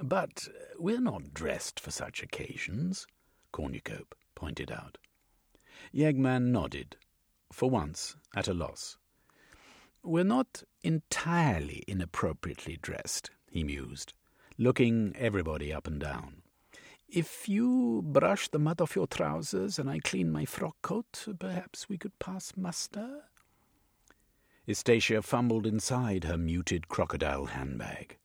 But 0.00 0.48
we're 0.78 1.00
not 1.00 1.34
dressed 1.34 1.80
for 1.80 1.90
such 1.90 2.22
occasions, 2.22 3.06
Cornucope 3.52 4.14
pointed 4.34 4.70
out. 4.70 4.98
Yeggman 5.92 6.52
nodded, 6.52 6.96
for 7.52 7.68
once 7.68 8.16
at 8.36 8.48
a 8.48 8.54
loss. 8.54 8.96
We're 10.02 10.24
not 10.24 10.62
entirely 10.82 11.82
inappropriately 11.88 12.78
dressed, 12.80 13.30
he 13.50 13.64
mused 13.64 14.14
looking 14.58 15.14
everybody 15.16 15.72
up 15.72 15.86
and 15.86 16.00
down. 16.00 16.42
If 17.08 17.48
you 17.48 18.02
brush 18.04 18.48
the 18.48 18.58
mud 18.58 18.80
off 18.80 18.96
your 18.96 19.06
trousers 19.06 19.78
and 19.78 19.88
I 19.88 20.00
clean 20.00 20.30
my 20.30 20.44
frock 20.44 20.76
coat, 20.82 21.26
perhaps 21.38 21.88
we 21.88 21.96
could 21.96 22.18
pass 22.18 22.52
muster? 22.56 23.22
Eustacia 24.68 25.22
fumbled 25.22 25.66
inside 25.66 26.24
her 26.24 26.36
muted 26.36 26.88
crocodile 26.88 27.46
handbag. 27.46 28.18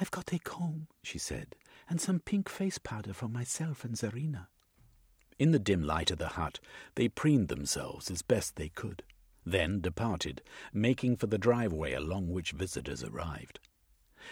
I've 0.00 0.12
got 0.12 0.32
a 0.32 0.38
comb, 0.38 0.86
she 1.02 1.18
said, 1.18 1.56
and 1.90 2.00
some 2.00 2.20
pink 2.20 2.48
face 2.48 2.78
powder 2.78 3.12
for 3.12 3.26
myself 3.26 3.84
and 3.84 3.96
Zarina. 3.96 4.46
In 5.36 5.50
the 5.50 5.58
dim 5.58 5.82
light 5.82 6.12
of 6.12 6.18
the 6.18 6.28
hut, 6.28 6.60
they 6.94 7.08
preened 7.08 7.48
themselves 7.48 8.08
as 8.08 8.22
best 8.22 8.54
they 8.54 8.68
could, 8.68 9.02
then 9.44 9.80
departed, 9.80 10.42
making 10.72 11.16
for 11.16 11.26
the 11.26 11.38
driveway 11.38 11.92
along 11.92 12.30
which 12.30 12.52
visitors 12.52 13.02
arrived. 13.02 13.58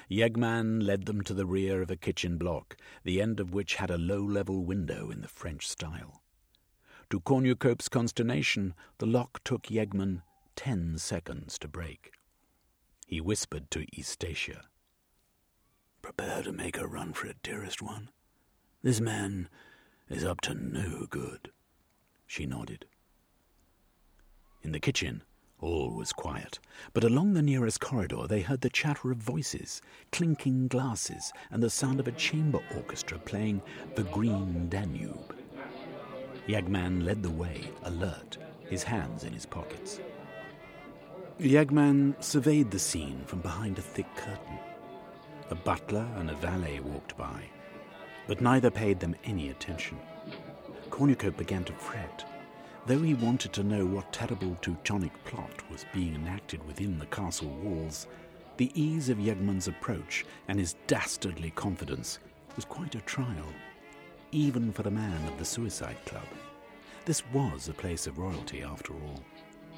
Yeggman 0.08 0.80
led 0.86 1.06
them 1.06 1.22
to 1.22 1.34
the 1.34 1.44
rear 1.44 1.82
of 1.82 1.90
a 1.90 1.96
kitchen 1.96 2.38
block, 2.38 2.76
the 3.02 3.20
end 3.20 3.40
of 3.40 3.52
which 3.52 3.74
had 3.74 3.90
a 3.90 3.98
low 3.98 4.22
level 4.22 4.64
window 4.64 5.10
in 5.10 5.22
the 5.22 5.26
French 5.26 5.68
style. 5.68 6.22
To 7.10 7.18
Cornucope's 7.18 7.88
consternation, 7.88 8.74
the 8.98 9.06
lock 9.06 9.42
took 9.42 9.64
Yeggman 9.64 10.22
ten 10.56 10.98
seconds 10.98 11.58
to 11.58 11.68
break. 11.68 12.12
He 13.06 13.20
whispered 13.20 13.70
to 13.72 13.86
Eustacia, 13.92 14.62
Prepare 16.00 16.42
to 16.42 16.52
make 16.52 16.78
a 16.78 16.86
run 16.86 17.12
for 17.12 17.28
it, 17.28 17.42
dearest 17.42 17.80
one. 17.80 18.10
This 18.82 19.00
man 19.00 19.48
is 20.08 20.24
up 20.24 20.40
to 20.42 20.54
no 20.54 21.06
good. 21.08 21.50
She 22.26 22.46
nodded. 22.46 22.86
In 24.62 24.72
the 24.72 24.80
kitchen, 24.80 25.22
all 25.60 25.90
was 25.90 26.12
quiet, 26.12 26.58
but 26.92 27.04
along 27.04 27.34
the 27.34 27.42
nearest 27.42 27.80
corridor 27.80 28.26
they 28.26 28.40
heard 28.40 28.62
the 28.62 28.68
chatter 28.68 29.12
of 29.12 29.18
voices, 29.18 29.80
clinking 30.10 30.66
glasses, 30.66 31.32
and 31.50 31.62
the 31.62 31.70
sound 31.70 32.00
of 32.00 32.08
a 32.08 32.12
chamber 32.12 32.60
orchestra 32.74 33.18
playing 33.18 33.62
The 33.94 34.02
Green 34.04 34.68
Danube. 34.68 35.36
Yeggman 36.48 37.04
led 37.04 37.22
the 37.22 37.30
way, 37.30 37.70
alert, 37.84 38.38
his 38.68 38.82
hands 38.82 39.22
in 39.22 39.32
his 39.32 39.46
pockets. 39.46 40.00
Yeggman 41.42 42.22
surveyed 42.22 42.70
the 42.70 42.78
scene 42.78 43.22
from 43.26 43.40
behind 43.40 43.78
a 43.78 43.82
thick 43.82 44.06
curtain. 44.16 44.58
A 45.50 45.54
butler 45.54 46.08
and 46.16 46.30
a 46.30 46.34
valet 46.34 46.80
walked 46.80 47.16
by, 47.16 47.44
but 48.26 48.40
neither 48.40 48.70
paid 48.70 49.00
them 49.00 49.16
any 49.24 49.50
attention. 49.50 49.98
Cornucope 50.90 51.36
began 51.36 51.64
to 51.64 51.72
fret 51.72 52.24
though 52.86 53.00
he 53.00 53.14
wanted 53.14 53.52
to 53.52 53.62
know 53.62 53.86
what 53.86 54.12
terrible 54.12 54.56
Teutonic 54.60 55.12
plot 55.24 55.62
was 55.70 55.86
being 55.92 56.14
enacted 56.14 56.64
within 56.66 56.98
the 56.98 57.06
castle 57.06 57.48
walls, 57.62 58.06
the 58.56 58.72
ease 58.74 59.08
of 59.08 59.18
Yeggman's 59.18 59.68
approach 59.68 60.24
and 60.48 60.58
his 60.58 60.74
dastardly 60.86 61.50
confidence 61.50 62.18
was 62.56 62.64
quite 62.64 62.94
a 62.94 63.00
trial, 63.02 63.52
even 64.32 64.72
for 64.72 64.86
a 64.86 64.90
man 64.90 65.26
of 65.28 65.38
the 65.38 65.44
Suicide 65.44 65.96
Club. 66.06 66.26
This 67.04 67.22
was 67.32 67.68
a 67.68 67.72
place 67.74 68.06
of 68.06 68.18
royalty, 68.18 68.62
after 68.62 68.94
all. 68.94 69.22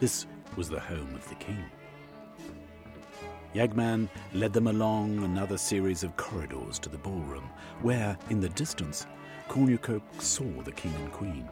This 0.01 0.27
was 0.57 0.69
the 0.69 0.81
home 0.81 1.15
of 1.15 1.29
the 1.29 1.37
king. 1.37 1.65
Yeggman 3.55 4.09
led 4.33 4.53
them 4.53 4.67
along 4.67 5.23
another 5.23 5.57
series 5.57 6.03
of 6.03 6.17
corridors 6.17 6.79
to 6.81 6.89
the 6.89 6.99
ballroom, 6.99 7.49
where, 7.83 8.19
in 8.29 8.41
the 8.41 8.49
distance, 8.49 9.07
Cornucope 9.49 10.03
saw 10.21 10.51
the 10.63 10.73
king 10.73 10.93
and 10.97 11.13
queen. 11.13 11.49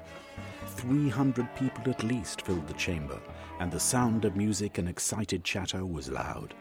Three 0.66 1.08
hundred 1.08 1.54
people 1.54 1.88
at 1.88 2.02
least 2.02 2.42
filled 2.42 2.66
the 2.66 2.74
chamber, 2.74 3.20
and 3.60 3.70
the 3.70 3.78
sound 3.78 4.24
of 4.24 4.34
music 4.34 4.78
and 4.78 4.88
excited 4.88 5.44
chatter 5.44 5.86
was 5.86 6.10
loud. 6.10 6.54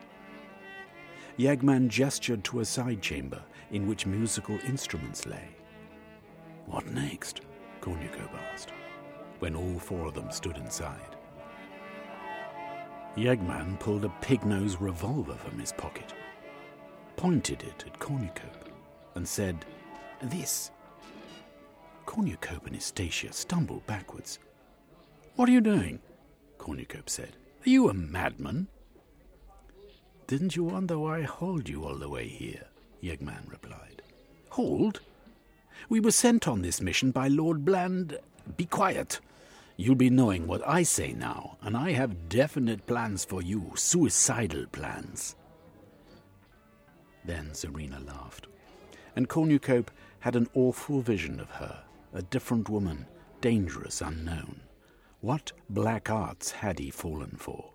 Yeggman 1.39 1.87
gestured 1.87 2.43
to 2.43 2.59
a 2.59 2.65
side 2.65 3.01
chamber 3.01 3.41
in 3.71 3.87
which 3.87 4.05
musical 4.05 4.59
instruments 4.67 5.25
lay. 5.25 5.49
What 6.67 6.85
next? 6.87 7.41
Cornucope 7.79 8.35
asked, 8.53 8.71
when 9.39 9.55
all 9.55 9.79
four 9.79 10.05
of 10.05 10.13
them 10.13 10.29
stood 10.29 10.57
inside. 10.57 11.15
Yeggman 13.15 13.77
pulled 13.79 14.05
a 14.05 14.13
pig-nosed 14.21 14.79
revolver 14.79 15.35
from 15.35 15.59
his 15.59 15.73
pocket, 15.73 16.13
pointed 17.17 17.61
it 17.63 17.83
at 17.85 17.99
Cornucope, 17.99 18.69
and 19.15 19.27
said, 19.27 19.65
This. 20.21 20.71
Cornucope 22.05 22.65
and 22.65 22.75
Eustacia 22.75 23.33
stumbled 23.33 23.85
backwards. 23.85 24.39
What 25.35 25.49
are 25.49 25.51
you 25.51 25.61
doing? 25.61 25.99
Cornucope 26.57 27.09
said. 27.09 27.35
Are 27.65 27.69
you 27.69 27.89
a 27.89 27.93
madman? 27.93 28.67
Didn't 30.27 30.55
you 30.55 30.63
wonder 30.63 30.97
why 30.97 31.19
I 31.19 31.23
hauled 31.23 31.67
you 31.67 31.83
all 31.83 31.97
the 31.97 32.09
way 32.09 32.27
here? 32.27 32.65
Yeggman 33.03 33.49
replied. 33.51 34.01
Hauled? 34.51 35.01
We 35.89 35.99
were 35.99 36.11
sent 36.11 36.47
on 36.47 36.61
this 36.61 36.81
mission 36.81 37.11
by 37.11 37.27
Lord 37.27 37.65
Bland. 37.65 38.17
Be 38.55 38.65
quiet, 38.65 39.19
You'll 39.81 39.95
be 39.95 40.11
knowing 40.11 40.45
what 40.45 40.61
I 40.67 40.83
say 40.83 41.11
now, 41.11 41.57
and 41.63 41.75
I 41.75 41.93
have 41.93 42.29
definite 42.29 42.85
plans 42.85 43.25
for 43.25 43.41
you, 43.41 43.71
suicidal 43.73 44.67
plans. 44.67 45.35
Then 47.25 47.49
Zarina 47.49 48.05
laughed, 48.05 48.45
and 49.15 49.27
Cornucope 49.27 49.89
had 50.19 50.35
an 50.35 50.47
awful 50.53 51.01
vision 51.01 51.39
of 51.39 51.49
her, 51.49 51.83
a 52.13 52.21
different 52.21 52.69
woman, 52.69 53.07
dangerous, 53.41 54.01
unknown. 54.01 54.59
What 55.21 55.51
black 55.67 56.11
arts 56.11 56.51
had 56.51 56.77
he 56.77 56.91
fallen 56.91 57.35
for? 57.39 57.73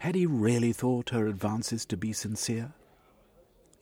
Had 0.00 0.16
he 0.16 0.26
really 0.26 0.74
thought 0.74 1.08
her 1.08 1.28
advances 1.28 1.86
to 1.86 1.96
be 1.96 2.12
sincere? 2.12 2.74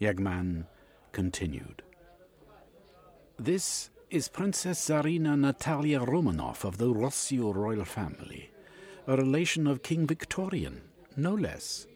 Yeggman 0.00 0.66
continued. 1.10 1.82
This 3.40 3.90
is 4.16 4.28
Princess 4.28 4.88
Zarina 4.88 5.38
Natalia 5.38 6.00
Romanov 6.00 6.64
of 6.64 6.78
the 6.78 6.86
Rossio 6.86 7.54
royal 7.54 7.84
family, 7.84 8.50
a 9.06 9.14
relation 9.14 9.66
of 9.66 9.82
King 9.82 10.06
Victorian, 10.06 10.80
no 11.18 11.34
less. 11.34 11.86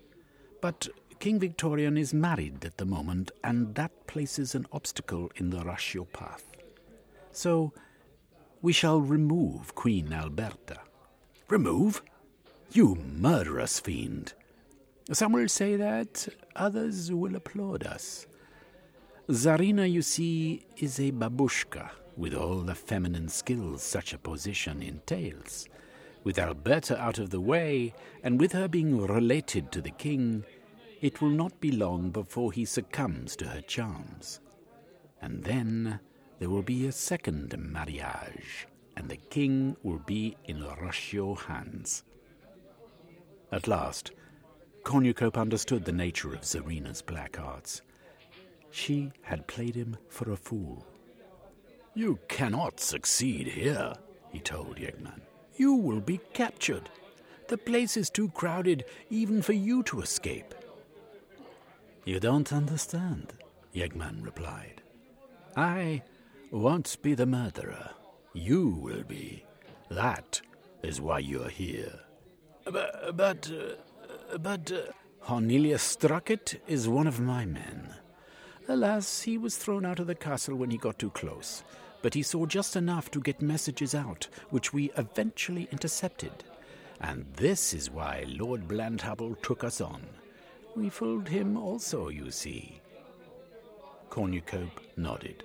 But 0.61 0.87
King 1.19 1.39
Victorian 1.39 1.97
is 1.97 2.13
married 2.13 2.63
at 2.67 2.77
the 2.77 2.85
moment, 2.85 3.31
and 3.43 3.75
that 3.77 4.07
places 4.07 4.55
an 4.55 4.67
obstacle 4.71 5.33
in 5.37 5.49
the 5.49 5.61
Rossio 5.61 6.13
path. 6.13 6.45
So 7.33 7.73
we 8.61 8.75
shall 8.75 9.01
remove 9.01 9.75
Queen 9.75 10.13
Alberta. 10.13 10.81
Remove? 11.49 12.03
You 12.71 12.97
murderous 12.97 13.81
fiend! 13.81 14.35
Some 15.11 15.33
will 15.33 15.49
say 15.49 15.75
that, 15.77 16.29
others 16.55 17.11
will 17.11 17.35
applaud 17.35 17.87
us. 17.87 18.27
Zarina, 19.31 19.91
you 19.91 20.03
see, 20.03 20.67
is 20.77 20.99
a 20.99 21.13
babushka, 21.13 21.89
with 22.21 22.35
all 22.35 22.61
the 22.61 22.75
feminine 22.75 23.29
skills 23.29 23.83
such 23.83 24.13
a 24.13 24.19
position 24.19 24.83
entails. 24.83 25.67
With 26.23 26.39
Alberta 26.39 27.01
out 27.01 27.19
of 27.19 27.31
the 27.31 27.41
way, 27.41 27.95
and 28.23 28.39
with 28.39 28.53
her 28.53 28.69
being 28.69 29.01
related 29.01 29.73
to 29.73 29.81
the 29.81 29.91
king, 29.91 30.45
it 31.01 31.23
will 31.23 31.31
not 31.31 31.59
be 31.63 31.73
long 31.73 32.11
before 32.11 32.53
he 32.53 32.67
succumbs 32.67 33.35
to 33.37 33.47
her 33.47 33.63
charms. 33.63 34.41
And 35.23 35.43
then 35.43 35.99
there 36.39 36.51
will 36.51 36.63
be 36.63 36.87
a 36.87 36.93
second 36.93 37.57
marriage, 37.59 38.69
and 38.99 39.09
the 39.09 39.17
king 39.17 39.75
will 39.83 40.01
be 40.01 40.37
in 40.45 40.61
Rossio 40.61 41.39
hands. 41.39 42.05
At 43.51 43.67
last, 43.67 44.11
Cornucope 44.85 45.39
understood 45.39 45.87
the 45.87 45.93
nature 45.93 46.35
of 46.35 46.45
Zarina's 46.45 47.01
black 47.01 47.41
arts. 47.41 47.81
She 48.71 49.11
had 49.23 49.47
played 49.47 49.75
him 49.75 49.97
for 50.11 50.31
a 50.33 50.37
fool. 50.37 50.87
You 51.95 52.19
cannot 52.29 52.81
succeed 52.81 53.49
here, 53.49 53.93
he 54.31 54.39
told 54.39 54.77
Yeggman. 54.77 55.21
You 55.57 55.75
will 55.75 56.01
be 56.01 56.21
captured. 56.33 56.89
The 57.49 57.59
place 57.59 57.97
is 57.97 58.11
too 58.11 58.29
crowded 58.31 58.85
even 59.11 59.43
for 59.43 59.53
you 59.53 59.83
to 59.85 60.01
escape. 60.01 60.55
You 62.05 62.21
don't 62.21 62.53
understand, 62.53 63.35
Yeggman 63.75 64.25
replied. 64.25 64.83
I 65.57 66.03
won't 66.51 66.97
be 67.03 67.15
the 67.15 67.27
murderer. 67.27 67.91
You 68.33 68.69
will 68.69 69.03
be. 69.03 69.45
That 69.91 70.41
is 70.83 71.01
why 71.01 71.19
you're 71.19 71.49
here. 71.49 72.01
But, 72.65 73.17
but, 73.17 73.51
uh, 73.51 74.39
but, 74.39 74.71
uh, 74.71 74.93
Cornelius 75.21 75.97
Struckett 75.97 76.61
is 76.67 76.89
one 76.89 77.07
of 77.07 77.21
my 77.21 77.45
men. 77.45 77.95
Alas, 78.69 79.23
he 79.23 79.37
was 79.37 79.57
thrown 79.57 79.85
out 79.85 79.99
of 79.99 80.07
the 80.07 80.15
castle 80.15 80.55
when 80.57 80.71
he 80.71 80.77
got 80.77 80.99
too 80.99 81.11
close, 81.11 81.65
but 82.03 82.15
he 82.15 82.23
saw 82.23 82.47
just 82.47 82.77
enough 82.77 83.11
to 83.11 83.21
get 83.21 83.43
messages 83.43 83.95
out, 83.95 84.29
which 84.51 84.73
we 84.73 84.91
eventually 84.97 85.69
intercepted. 85.73 86.45
And 87.01 87.27
this 87.35 87.73
is 87.75 87.91
why 87.91 88.27
Lord 88.29 88.69
Blandhubble 88.69 89.41
took 89.43 89.65
us 89.65 89.81
on. 89.81 90.03
We 90.77 90.89
fooled 90.89 91.29
him 91.29 91.57
also, 91.57 92.09
you 92.09 92.31
see. 92.31 92.81
Cornucope 94.11 94.81
nodded. 94.97 95.43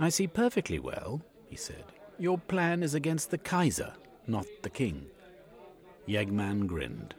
I 0.00 0.08
see 0.08 0.26
perfectly 0.26 0.78
well, 0.78 1.20
he 1.46 1.56
said. 1.56 1.84
Your 2.18 2.38
plan 2.38 2.82
is 2.82 2.94
against 2.94 3.30
the 3.30 3.38
Kaiser, 3.38 3.92
not 4.26 4.46
the 4.62 4.70
king. 4.70 5.06
Yeggman 6.06 6.66
grinned. 6.66 7.14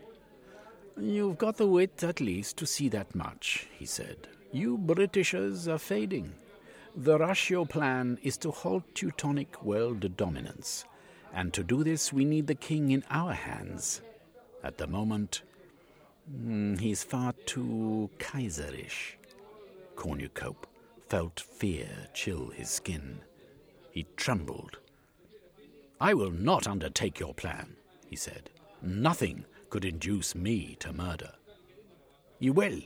You've 1.01 1.38
got 1.38 1.55
the 1.55 1.67
wit, 1.67 2.03
at 2.03 2.19
least, 2.19 2.57
to 2.57 2.65
see 2.65 2.89
that 2.89 3.15
much, 3.15 3.67
he 3.77 3.85
said. 3.85 4.27
You 4.51 4.77
Britishers 4.77 5.67
are 5.67 5.77
fading. 5.77 6.33
The 6.95 7.17
Rossio 7.17 7.69
plan 7.69 8.17
is 8.21 8.35
to 8.38 8.51
halt 8.51 8.83
Teutonic 8.95 9.63
world 9.63 10.17
dominance, 10.17 10.83
and 11.33 11.53
to 11.53 11.63
do 11.63 11.83
this 11.85 12.12
we 12.12 12.25
need 12.25 12.47
the 12.47 12.55
king 12.55 12.91
in 12.91 13.05
our 13.09 13.33
hands. 13.33 14.01
At 14.62 14.77
the 14.77 14.88
moment, 14.88 15.43
mm, 16.29 16.77
he's 16.77 17.03
far 17.03 17.33
too 17.45 18.09
Kaiserish. 18.17 19.15
Cornucope 19.95 20.65
felt 21.07 21.39
fear 21.39 21.89
chill 22.13 22.49
his 22.49 22.69
skin. 22.69 23.19
He 23.91 24.05
trembled. 24.17 24.79
I 26.01 26.13
will 26.13 26.31
not 26.31 26.67
undertake 26.67 27.19
your 27.19 27.33
plan, 27.33 27.75
he 28.07 28.17
said. 28.17 28.49
Nothing 28.81 29.45
could 29.69 29.86
induce 29.86 30.36
me 30.36 30.75
to 30.79 30.93
murder. 30.93 31.32
You 32.39 32.53
will, 32.53 32.79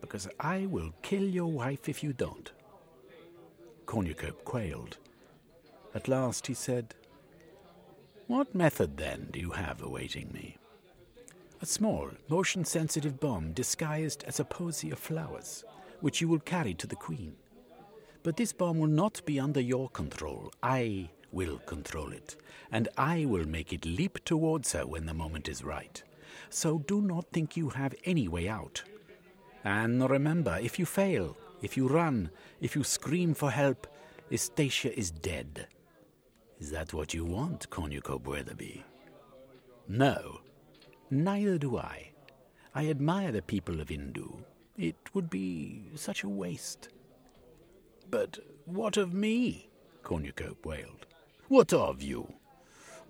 because 0.00 0.28
I 0.38 0.66
will 0.66 0.92
kill 1.02 1.22
your 1.22 1.50
wife 1.50 1.88
if 1.88 2.02
you 2.02 2.12
don't. 2.12 2.52
Cornucope 3.86 4.44
quailed. 4.44 4.98
At 5.94 6.08
last 6.08 6.46
he 6.46 6.54
said, 6.54 6.94
What 8.26 8.54
method, 8.54 8.96
then, 8.96 9.28
do 9.30 9.38
you 9.38 9.52
have 9.52 9.82
awaiting 9.82 10.30
me? 10.32 10.56
A 11.62 11.66
small, 11.66 12.10
motion 12.28 12.64
sensitive 12.64 13.18
bomb 13.20 13.52
disguised 13.52 14.24
as 14.24 14.40
a 14.40 14.44
posy 14.44 14.90
of 14.90 14.98
flowers, 14.98 15.64
which 16.00 16.20
you 16.20 16.28
will 16.28 16.40
carry 16.40 16.74
to 16.74 16.86
the 16.86 16.96
Queen. 16.96 17.36
But 18.22 18.36
this 18.36 18.52
bomb 18.52 18.78
will 18.78 18.88
not 18.88 19.24
be 19.24 19.38
under 19.40 19.60
your 19.60 19.88
control. 19.90 20.52
I 20.62 21.10
will 21.34 21.58
control 21.66 22.12
it, 22.12 22.36
and 22.70 22.88
I 22.96 23.24
will 23.26 23.46
make 23.46 23.72
it 23.72 23.84
leap 23.84 24.24
towards 24.24 24.72
her 24.72 24.86
when 24.86 25.06
the 25.06 25.14
moment 25.14 25.48
is 25.48 25.64
right. 25.64 26.02
So 26.48 26.78
do 26.78 27.02
not 27.02 27.26
think 27.32 27.56
you 27.56 27.70
have 27.70 27.94
any 28.04 28.28
way 28.28 28.48
out. 28.48 28.82
And 29.64 30.08
remember, 30.08 30.58
if 30.62 30.78
you 30.78 30.86
fail, 30.86 31.36
if 31.62 31.76
you 31.76 31.88
run, 31.88 32.30
if 32.60 32.76
you 32.76 32.84
scream 32.84 33.34
for 33.34 33.50
help, 33.50 33.86
Eustacia 34.30 34.96
is 34.96 35.10
dead. 35.10 35.66
Is 36.60 36.70
that 36.70 36.94
what 36.94 37.12
you 37.12 37.24
want, 37.24 37.68
Cornucope 37.70 38.26
Weatherby? 38.26 38.84
No, 39.88 40.40
neither 41.10 41.58
do 41.58 41.76
I. 41.76 42.10
I 42.74 42.88
admire 42.88 43.32
the 43.32 43.42
people 43.42 43.80
of 43.80 43.88
Indu. 43.88 44.44
It 44.76 44.96
would 45.14 45.30
be 45.30 45.90
such 45.94 46.22
a 46.22 46.28
waste. 46.28 46.88
But 48.10 48.38
what 48.64 48.96
of 48.96 49.12
me? 49.12 49.68
Cornucope 50.02 50.64
wailed. 50.64 51.06
What 51.54 51.72
of 51.72 52.02
you? 52.02 52.34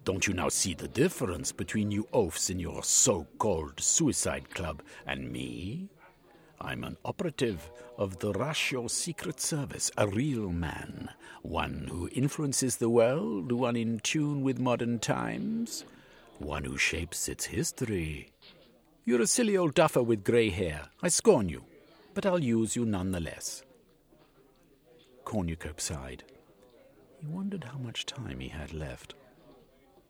Don't 0.04 0.26
you 0.26 0.34
now 0.34 0.50
see 0.50 0.74
the 0.74 0.86
difference 0.86 1.50
between 1.50 1.90
you 1.90 2.06
oafs 2.12 2.50
in 2.50 2.60
your 2.60 2.82
so 2.84 3.26
called 3.38 3.80
suicide 3.80 4.50
club 4.54 4.82
and 5.06 5.32
me? 5.32 5.88
I'm 6.60 6.84
an 6.84 6.98
operative 7.06 7.70
of 7.96 8.18
the 8.18 8.34
Rasho 8.34 8.90
Secret 8.90 9.40
Service, 9.40 9.90
a 9.96 10.06
real 10.06 10.50
man, 10.50 11.08
one 11.40 11.88
who 11.90 12.10
influences 12.12 12.76
the 12.76 12.90
world, 12.90 13.50
one 13.50 13.76
in 13.76 13.98
tune 14.00 14.42
with 14.42 14.58
modern 14.58 14.98
times, 14.98 15.86
one 16.38 16.64
who 16.64 16.76
shapes 16.76 17.30
its 17.30 17.46
history. 17.46 18.28
You're 19.06 19.22
a 19.22 19.26
silly 19.26 19.56
old 19.56 19.72
duffer 19.72 20.02
with 20.02 20.22
grey 20.22 20.50
hair. 20.50 20.90
I 21.02 21.08
scorn 21.08 21.48
you, 21.48 21.64
but 22.12 22.26
I'll 22.26 22.44
use 22.44 22.76
you 22.76 22.84
nonetheless. 22.84 23.62
Cornucope 25.24 25.80
sighed. 25.80 26.24
He 27.24 27.32
wondered 27.32 27.64
how 27.64 27.78
much 27.78 28.06
time 28.06 28.40
he 28.40 28.48
had 28.48 28.72
left. 28.72 29.14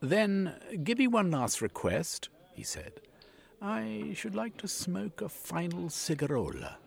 Then 0.00 0.54
give 0.82 0.98
me 0.98 1.06
one 1.06 1.30
last 1.30 1.60
request, 1.62 2.28
he 2.52 2.62
said. 2.62 3.00
I 3.62 4.12
should 4.14 4.34
like 4.34 4.56
to 4.58 4.68
smoke 4.68 5.20
a 5.20 5.28
final 5.28 5.90
cigarola. 5.90 6.78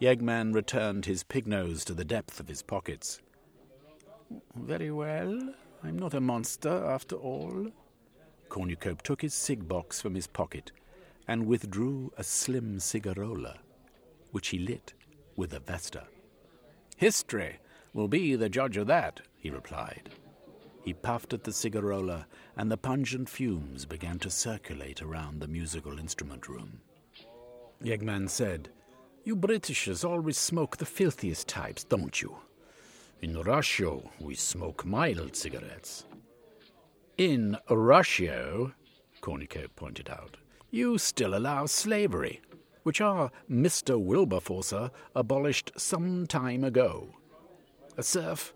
Yeggman 0.00 0.52
returned 0.52 1.06
his 1.06 1.22
pig 1.22 1.46
nose 1.46 1.84
to 1.84 1.94
the 1.94 2.04
depth 2.04 2.40
of 2.40 2.48
his 2.48 2.62
pockets. 2.62 3.20
Very 4.56 4.90
well. 4.90 5.54
I'm 5.82 5.98
not 5.98 6.14
a 6.14 6.20
monster, 6.20 6.68
after 6.68 7.16
all. 7.16 7.68
Cornucope 8.48 9.02
took 9.02 9.22
his 9.22 9.34
cig 9.34 9.68
box 9.68 10.00
from 10.00 10.14
his 10.14 10.26
pocket 10.26 10.72
and 11.28 11.46
withdrew 11.46 12.12
a 12.18 12.24
slim 12.24 12.80
cigarola, 12.80 13.58
which 14.32 14.48
he 14.48 14.58
lit 14.58 14.92
with 15.36 15.54
a 15.54 15.60
vesta. 15.60 16.04
History 16.96 17.58
will 17.96 18.08
be 18.08 18.36
the 18.36 18.50
judge 18.50 18.76
of 18.76 18.86
that, 18.86 19.22
he 19.38 19.48
replied. 19.48 20.10
He 20.84 20.92
puffed 20.92 21.32
at 21.32 21.44
the 21.44 21.52
cigarola, 21.52 22.26
and 22.54 22.70
the 22.70 22.76
pungent 22.76 23.26
fumes 23.26 23.86
began 23.86 24.18
to 24.18 24.30
circulate 24.30 25.00
around 25.00 25.40
the 25.40 25.48
musical 25.48 25.98
instrument 25.98 26.46
room. 26.46 26.80
Yeggman 27.82 28.28
said, 28.28 28.68
You 29.24 29.34
Britishers 29.34 30.04
always 30.04 30.36
smoke 30.36 30.76
the 30.76 30.84
filthiest 30.84 31.48
types, 31.48 31.84
don't 31.84 32.20
you? 32.20 32.36
In 33.22 33.40
Russia, 33.40 33.98
we 34.20 34.34
smoke 34.34 34.84
mild 34.84 35.34
cigarettes. 35.34 36.04
In 37.16 37.56
Russia, 37.70 38.74
Cornucope 39.22 39.74
pointed 39.74 40.10
out, 40.10 40.36
you 40.70 40.98
still 40.98 41.34
allow 41.34 41.64
slavery, 41.64 42.42
which 42.82 43.00
our 43.00 43.30
Mr. 43.50 43.98
Wilberforcer 43.98 44.90
abolished 45.14 45.72
some 45.78 46.26
time 46.26 46.62
ago. 46.62 47.14
A 47.98 48.02
serf 48.02 48.52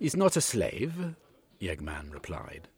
is 0.00 0.16
not 0.16 0.36
a 0.36 0.40
slave, 0.40 1.14
Yeggman 1.60 2.12
replied. 2.12 2.68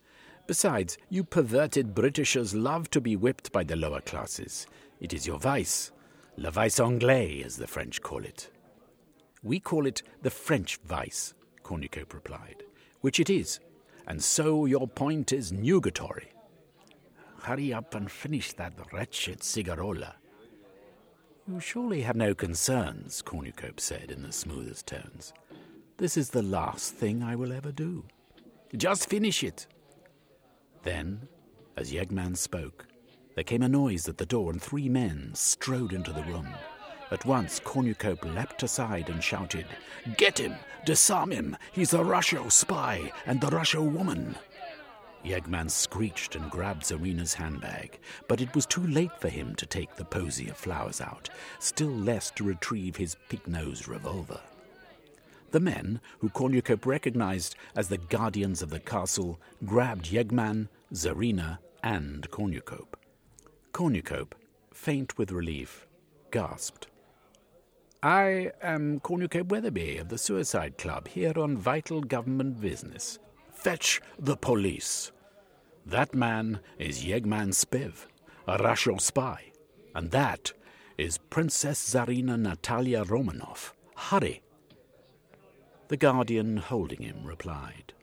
Besides, 0.47 0.99
you 1.09 1.23
perverted 1.23 1.95
Britishers 1.95 2.55
love 2.55 2.91
to 2.91 3.01
be 3.01 3.15
whipped 3.15 3.53
by 3.53 3.63
the 3.63 3.77
lower 3.77 4.01
classes. 4.01 4.67
It 5.01 5.13
is 5.13 5.27
your 5.27 5.39
vice. 5.39 5.93
Le 6.37 6.51
vice 6.51 6.81
anglais, 6.81 7.43
as 7.45 7.57
the 7.57 7.67
French 7.69 8.03
call 8.03 8.25
it. 8.25 8.51
We 9.43 9.61
call 9.61 9.87
it 9.87 10.03
the 10.23 10.31
French 10.31 10.79
vice, 10.85 11.35
Cornucope 11.63 12.13
replied, 12.13 12.65
which 13.01 13.21
it 13.21 13.31
is, 13.31 13.61
and 14.07 14.23
so 14.23 14.67
your 14.67 14.89
point 14.89 15.33
is 15.33 15.53
nugatory. 15.53 16.29
Hurry 17.43 17.73
up 17.73 17.95
and 17.95 18.11
finish 18.11 18.53
that 18.55 18.73
wretched 18.93 19.43
cigarola. 19.43 20.17
You 21.47 21.61
surely 21.61 22.03
have 22.03 22.17
no 22.17 22.35
concerns, 22.35 23.23
Cornucope 23.23 23.81
said 23.81 24.11
in 24.11 24.23
the 24.23 24.33
smoothest 24.33 24.87
tones. 24.87 25.33
This 26.01 26.17
is 26.17 26.31
the 26.31 26.43
last 26.43 26.95
thing 26.95 27.23
I 27.23 27.37
will 27.37 27.53
ever 27.53 27.71
do. 27.71 28.05
Just 28.75 29.11
finish 29.11 29.45
it. 29.45 29.67
Then, 30.83 31.29
as 31.77 31.93
Yeggman 31.93 32.39
spoke, 32.39 32.87
there 33.35 33.45
came 33.45 33.63
a 33.63 33.69
noise 33.69 34.09
at 34.09 34.17
the 34.17 34.25
door, 34.25 34.51
and 34.51 34.63
three 34.63 34.89
men 34.89 35.33
strode 35.35 35.93
into 35.93 36.11
the 36.11 36.23
room. 36.23 36.49
At 37.11 37.27
once, 37.27 37.61
Cornucope 37.61 38.25
leapt 38.25 38.63
aside 38.63 39.11
and 39.11 39.23
shouted, 39.23 39.67
Get 40.17 40.41
him! 40.41 40.55
Disarm 40.87 41.33
him! 41.33 41.55
He's 41.71 41.93
a 41.93 41.99
Rusho 41.99 42.51
spy 42.51 43.13
and 43.27 43.39
the 43.39 43.51
Rusho 43.51 43.87
woman! 43.87 44.37
Yeggman 45.23 45.71
screeched 45.71 46.35
and 46.35 46.51
grabbed 46.51 46.85
Zarina's 46.85 47.35
handbag, 47.35 48.01
but 48.27 48.41
it 48.41 48.55
was 48.55 48.65
too 48.65 48.87
late 48.87 49.21
for 49.21 49.29
him 49.29 49.55
to 49.57 49.67
take 49.67 49.97
the 49.97 50.07
posy 50.07 50.49
of 50.49 50.57
flowers 50.57 51.03
out, 51.03 51.29
still 51.59 51.93
less 51.93 52.31
to 52.37 52.45
retrieve 52.45 52.97
his 52.97 53.17
pig-nosed 53.29 53.87
revolver. 53.87 54.41
The 55.51 55.61
men, 55.61 56.01
who 56.21 56.29
Cornucope 56.29 56.87
recognized 56.87 57.57
as 57.75 57.89
the 57.89 57.99
guardians 57.99 58.63
of 58.63 58.71
the 58.71 58.81
castle, 58.81 59.41
grabbed 59.65 60.07
Yeggman, 60.07 60.69
Zarina, 60.93 61.59
and 61.83 62.31
Cornucope. 62.31 62.95
Cornucope, 63.73 64.35
faint 64.73 65.19
with 65.19 65.33
relief, 65.33 65.87
gasped. 66.31 66.87
I 68.03 68.53
am 68.63 69.01
Cornucope 69.01 69.49
Weatherby 69.49 69.99
of 69.99 70.09
the 70.09 70.19
Suicide 70.19 70.79
Club, 70.79 71.09
here 71.09 71.39
on 71.39 71.59
vital 71.59 72.01
government 72.01 72.61
business. 72.61 73.19
Fetch 73.53 74.01
the 74.19 74.37
police. 74.37 75.13
That 75.85 76.15
man 76.15 76.61
is 76.79 77.05
Yeggman 77.05 77.51
Spiv, 77.51 78.07
a 78.47 78.57
Russian 78.59 78.99
spy, 79.01 79.53
and 79.95 80.11
that 80.13 80.53
is 80.97 81.19
Princess 81.19 81.93
Zarina 81.93 82.39
Natalia 82.39 83.05
Romanov. 83.05 83.73
Hurry! 83.97 84.43
The 85.91 85.97
guardian, 85.97 86.59
holding 86.59 87.03
him, 87.03 87.25
replied, 87.25 87.95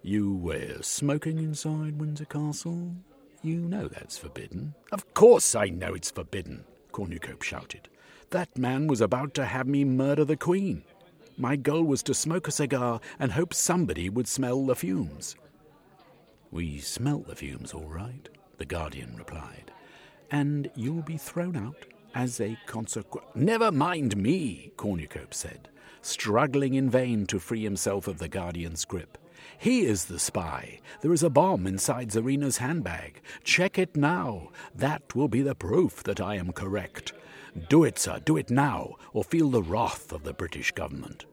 You 0.00 0.32
were 0.32 0.80
smoking 0.80 1.38
inside 1.38 1.98
Windsor 1.98 2.26
Castle? 2.26 2.94
You 3.42 3.56
know 3.56 3.88
that's 3.88 4.16
forbidden. 4.16 4.76
Of 4.92 5.12
course 5.12 5.56
I 5.56 5.66
know 5.66 5.92
it's 5.92 6.12
forbidden, 6.12 6.62
Cornucope 6.92 7.42
shouted. 7.42 7.88
That 8.30 8.56
man 8.56 8.86
was 8.86 9.00
about 9.00 9.34
to 9.34 9.44
have 9.44 9.66
me 9.66 9.84
murder 9.84 10.24
the 10.24 10.36
Queen. 10.36 10.84
My 11.36 11.56
goal 11.56 11.82
was 11.82 12.04
to 12.04 12.14
smoke 12.14 12.46
a 12.46 12.52
cigar 12.52 13.00
and 13.18 13.32
hope 13.32 13.52
somebody 13.52 14.08
would 14.08 14.28
smell 14.28 14.64
the 14.64 14.76
fumes. 14.76 15.34
We 16.52 16.78
smelt 16.78 17.26
the 17.26 17.34
fumes, 17.34 17.74
all 17.74 17.88
right, 17.88 18.28
the 18.58 18.64
Guardian 18.64 19.16
replied. 19.16 19.72
And 20.30 20.70
you'll 20.76 21.02
be 21.02 21.16
thrown 21.16 21.56
out 21.56 21.86
as 22.16 22.40
a 22.40 22.56
consequence. 22.66 23.26
Never 23.34 23.70
mind 23.70 24.16
me, 24.16 24.72
Cornucope 24.76 25.34
said 25.34 25.68
struggling 26.00 26.74
in 26.74 26.88
vain 26.88 27.26
to 27.26 27.40
free 27.40 27.64
himself 27.64 28.06
of 28.06 28.18
the 28.18 28.28
Guardian's 28.28 28.84
grip. 28.84 29.18
He 29.58 29.84
is 29.84 30.04
the 30.04 30.20
spy. 30.20 30.80
There 31.00 31.12
is 31.12 31.22
a 31.24 31.30
bomb 31.30 31.66
inside 31.66 32.10
Zarina's 32.10 32.58
handbag. 32.58 33.20
Check 33.42 33.76
it 33.76 33.96
now. 33.96 34.50
That 34.74 35.14
will 35.16 35.28
be 35.28 35.42
the 35.42 35.54
proof 35.54 36.04
that 36.04 36.20
I 36.20 36.36
am 36.36 36.52
correct. 36.52 37.12
Do 37.68 37.82
it, 37.84 37.98
sir, 37.98 38.20
do 38.24 38.36
it 38.36 38.50
now, 38.50 38.94
or 39.12 39.24
feel 39.24 39.50
the 39.50 39.62
wrath 39.62 40.12
of 40.12 40.22
the 40.22 40.32
British 40.32 40.70
government. 40.72 41.26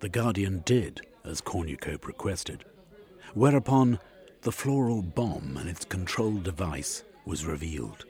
The 0.00 0.08
Guardian 0.08 0.62
did 0.64 1.02
as 1.24 1.40
Cornucope 1.40 2.06
requested, 2.06 2.64
whereupon 3.34 3.98
the 4.42 4.52
floral 4.52 5.02
bomb 5.02 5.56
and 5.58 5.68
its 5.68 5.84
control 5.84 6.36
device 6.36 7.02
was 7.26 7.44
revealed. 7.44 8.06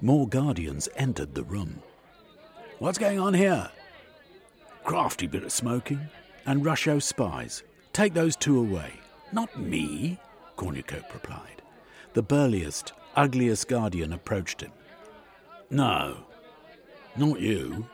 More 0.00 0.28
Guardians 0.28 0.88
entered 0.96 1.34
the 1.34 1.44
room. 1.44 1.82
What's 2.78 2.98
going 2.98 3.18
on 3.18 3.34
here? 3.34 3.70
Crafty 4.84 5.26
bit 5.26 5.44
of 5.44 5.52
smoking. 5.52 6.08
And 6.46 6.64
Rusho 6.64 7.00
spies. 7.00 7.62
Take 7.92 8.14
those 8.14 8.36
two 8.36 8.58
away. 8.58 8.92
Not 9.32 9.58
me, 9.58 10.18
Cornucope 10.56 11.12
replied. 11.12 11.62
The 12.14 12.22
burliest, 12.22 12.92
ugliest 13.16 13.68
guardian 13.68 14.12
approached 14.12 14.60
him. 14.60 14.72
No, 15.70 16.26
not 17.16 17.40
you, 17.40 17.86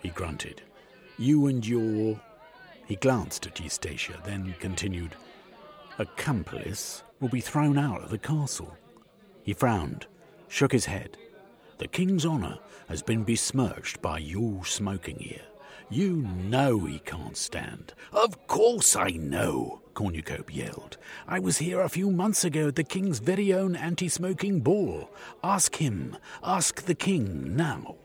he 0.00 0.08
grunted. 0.08 0.62
You 1.18 1.46
and 1.46 1.66
your. 1.66 2.20
He 2.86 2.96
glanced 2.96 3.46
at 3.46 3.60
Eustacia, 3.60 4.18
then 4.24 4.54
continued. 4.60 5.14
Accomplice 5.98 7.02
will 7.20 7.28
be 7.28 7.40
thrown 7.40 7.78
out 7.78 8.02
of 8.02 8.10
the 8.10 8.18
castle. 8.18 8.76
He 9.42 9.52
frowned, 9.52 10.06
shook 10.52 10.70
his 10.70 10.84
head. 10.84 11.16
The 11.78 11.88
king's 11.88 12.26
honour 12.26 12.58
has 12.86 13.02
been 13.02 13.24
besmirched 13.24 14.02
by 14.02 14.18
your 14.18 14.66
smoking 14.66 15.18
here. 15.18 15.46
You 15.88 16.16
know 16.16 16.80
he 16.80 16.98
can't 16.98 17.36
stand. 17.36 17.94
Of 18.12 18.46
course 18.46 18.94
I 18.94 19.12
know, 19.12 19.80
Cornucope 19.94 20.54
yelled. 20.54 20.98
I 21.26 21.38
was 21.38 21.56
here 21.56 21.80
a 21.80 21.88
few 21.88 22.10
months 22.10 22.44
ago 22.44 22.68
at 22.68 22.76
the 22.76 22.84
king's 22.84 23.18
very 23.18 23.54
own 23.54 23.74
anti 23.74 24.08
smoking 24.08 24.60
ball. 24.60 25.10
Ask 25.42 25.76
him. 25.76 26.18
Ask 26.44 26.82
the 26.82 26.94
king 26.94 27.56
now. 27.56 27.96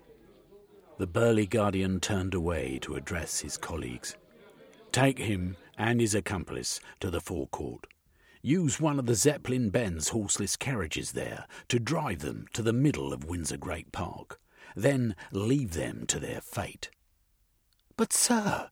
The 0.99 1.07
burly 1.07 1.47
guardian 1.47 1.99
turned 1.99 2.33
away 2.33 2.79
to 2.81 2.95
address 2.95 3.41
his 3.41 3.57
colleagues. 3.57 4.15
Take 4.93 5.19
him 5.19 5.57
and 5.77 5.99
his 5.99 6.15
accomplice 6.15 6.79
to 7.01 7.11
the 7.11 7.21
forecourt. 7.21 7.87
Use 8.41 8.79
one 8.79 8.99
of 8.99 9.05
the 9.05 9.15
Zeppelin 9.15 9.69
Benz 9.69 10.09
horseless 10.09 10.55
carriages 10.55 11.13
there 11.13 11.45
to 11.67 11.79
drive 11.79 12.19
them 12.19 12.45
to 12.53 12.61
the 12.61 12.73
middle 12.73 13.11
of 13.13 13.25
Windsor 13.25 13.57
Great 13.57 13.91
Park. 13.91 14.39
Then 14.75 15.15
leave 15.31 15.73
them 15.73 16.05
to 16.07 16.19
their 16.19 16.41
fate. 16.41 16.89
But, 17.95 18.13
sir, 18.13 18.69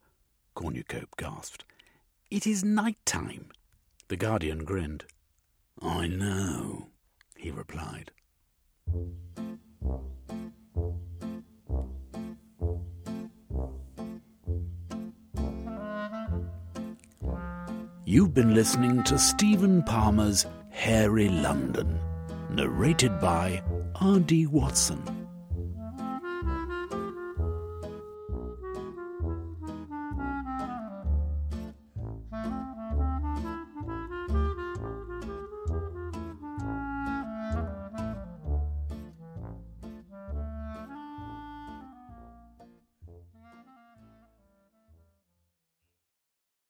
Cornucope 0.56 1.18
gasped, 1.18 1.66
it 2.30 2.46
is 2.46 2.64
night 2.64 2.98
time. 3.06 3.50
The 4.08 4.18
Guardian 4.18 4.66
grinned. 4.66 5.06
I 5.82 6.08
know, 6.08 6.90
he 7.36 7.52
replied. 7.52 8.12
You've 18.16 18.34
been 18.34 18.56
listening 18.56 19.04
to 19.04 19.20
Stephen 19.20 19.84
Palmer's 19.84 20.46
Hairy 20.70 21.28
London, 21.28 22.00
narrated 22.50 23.20
by 23.20 23.62
R.D. 23.96 24.48
Watson. 24.48 25.25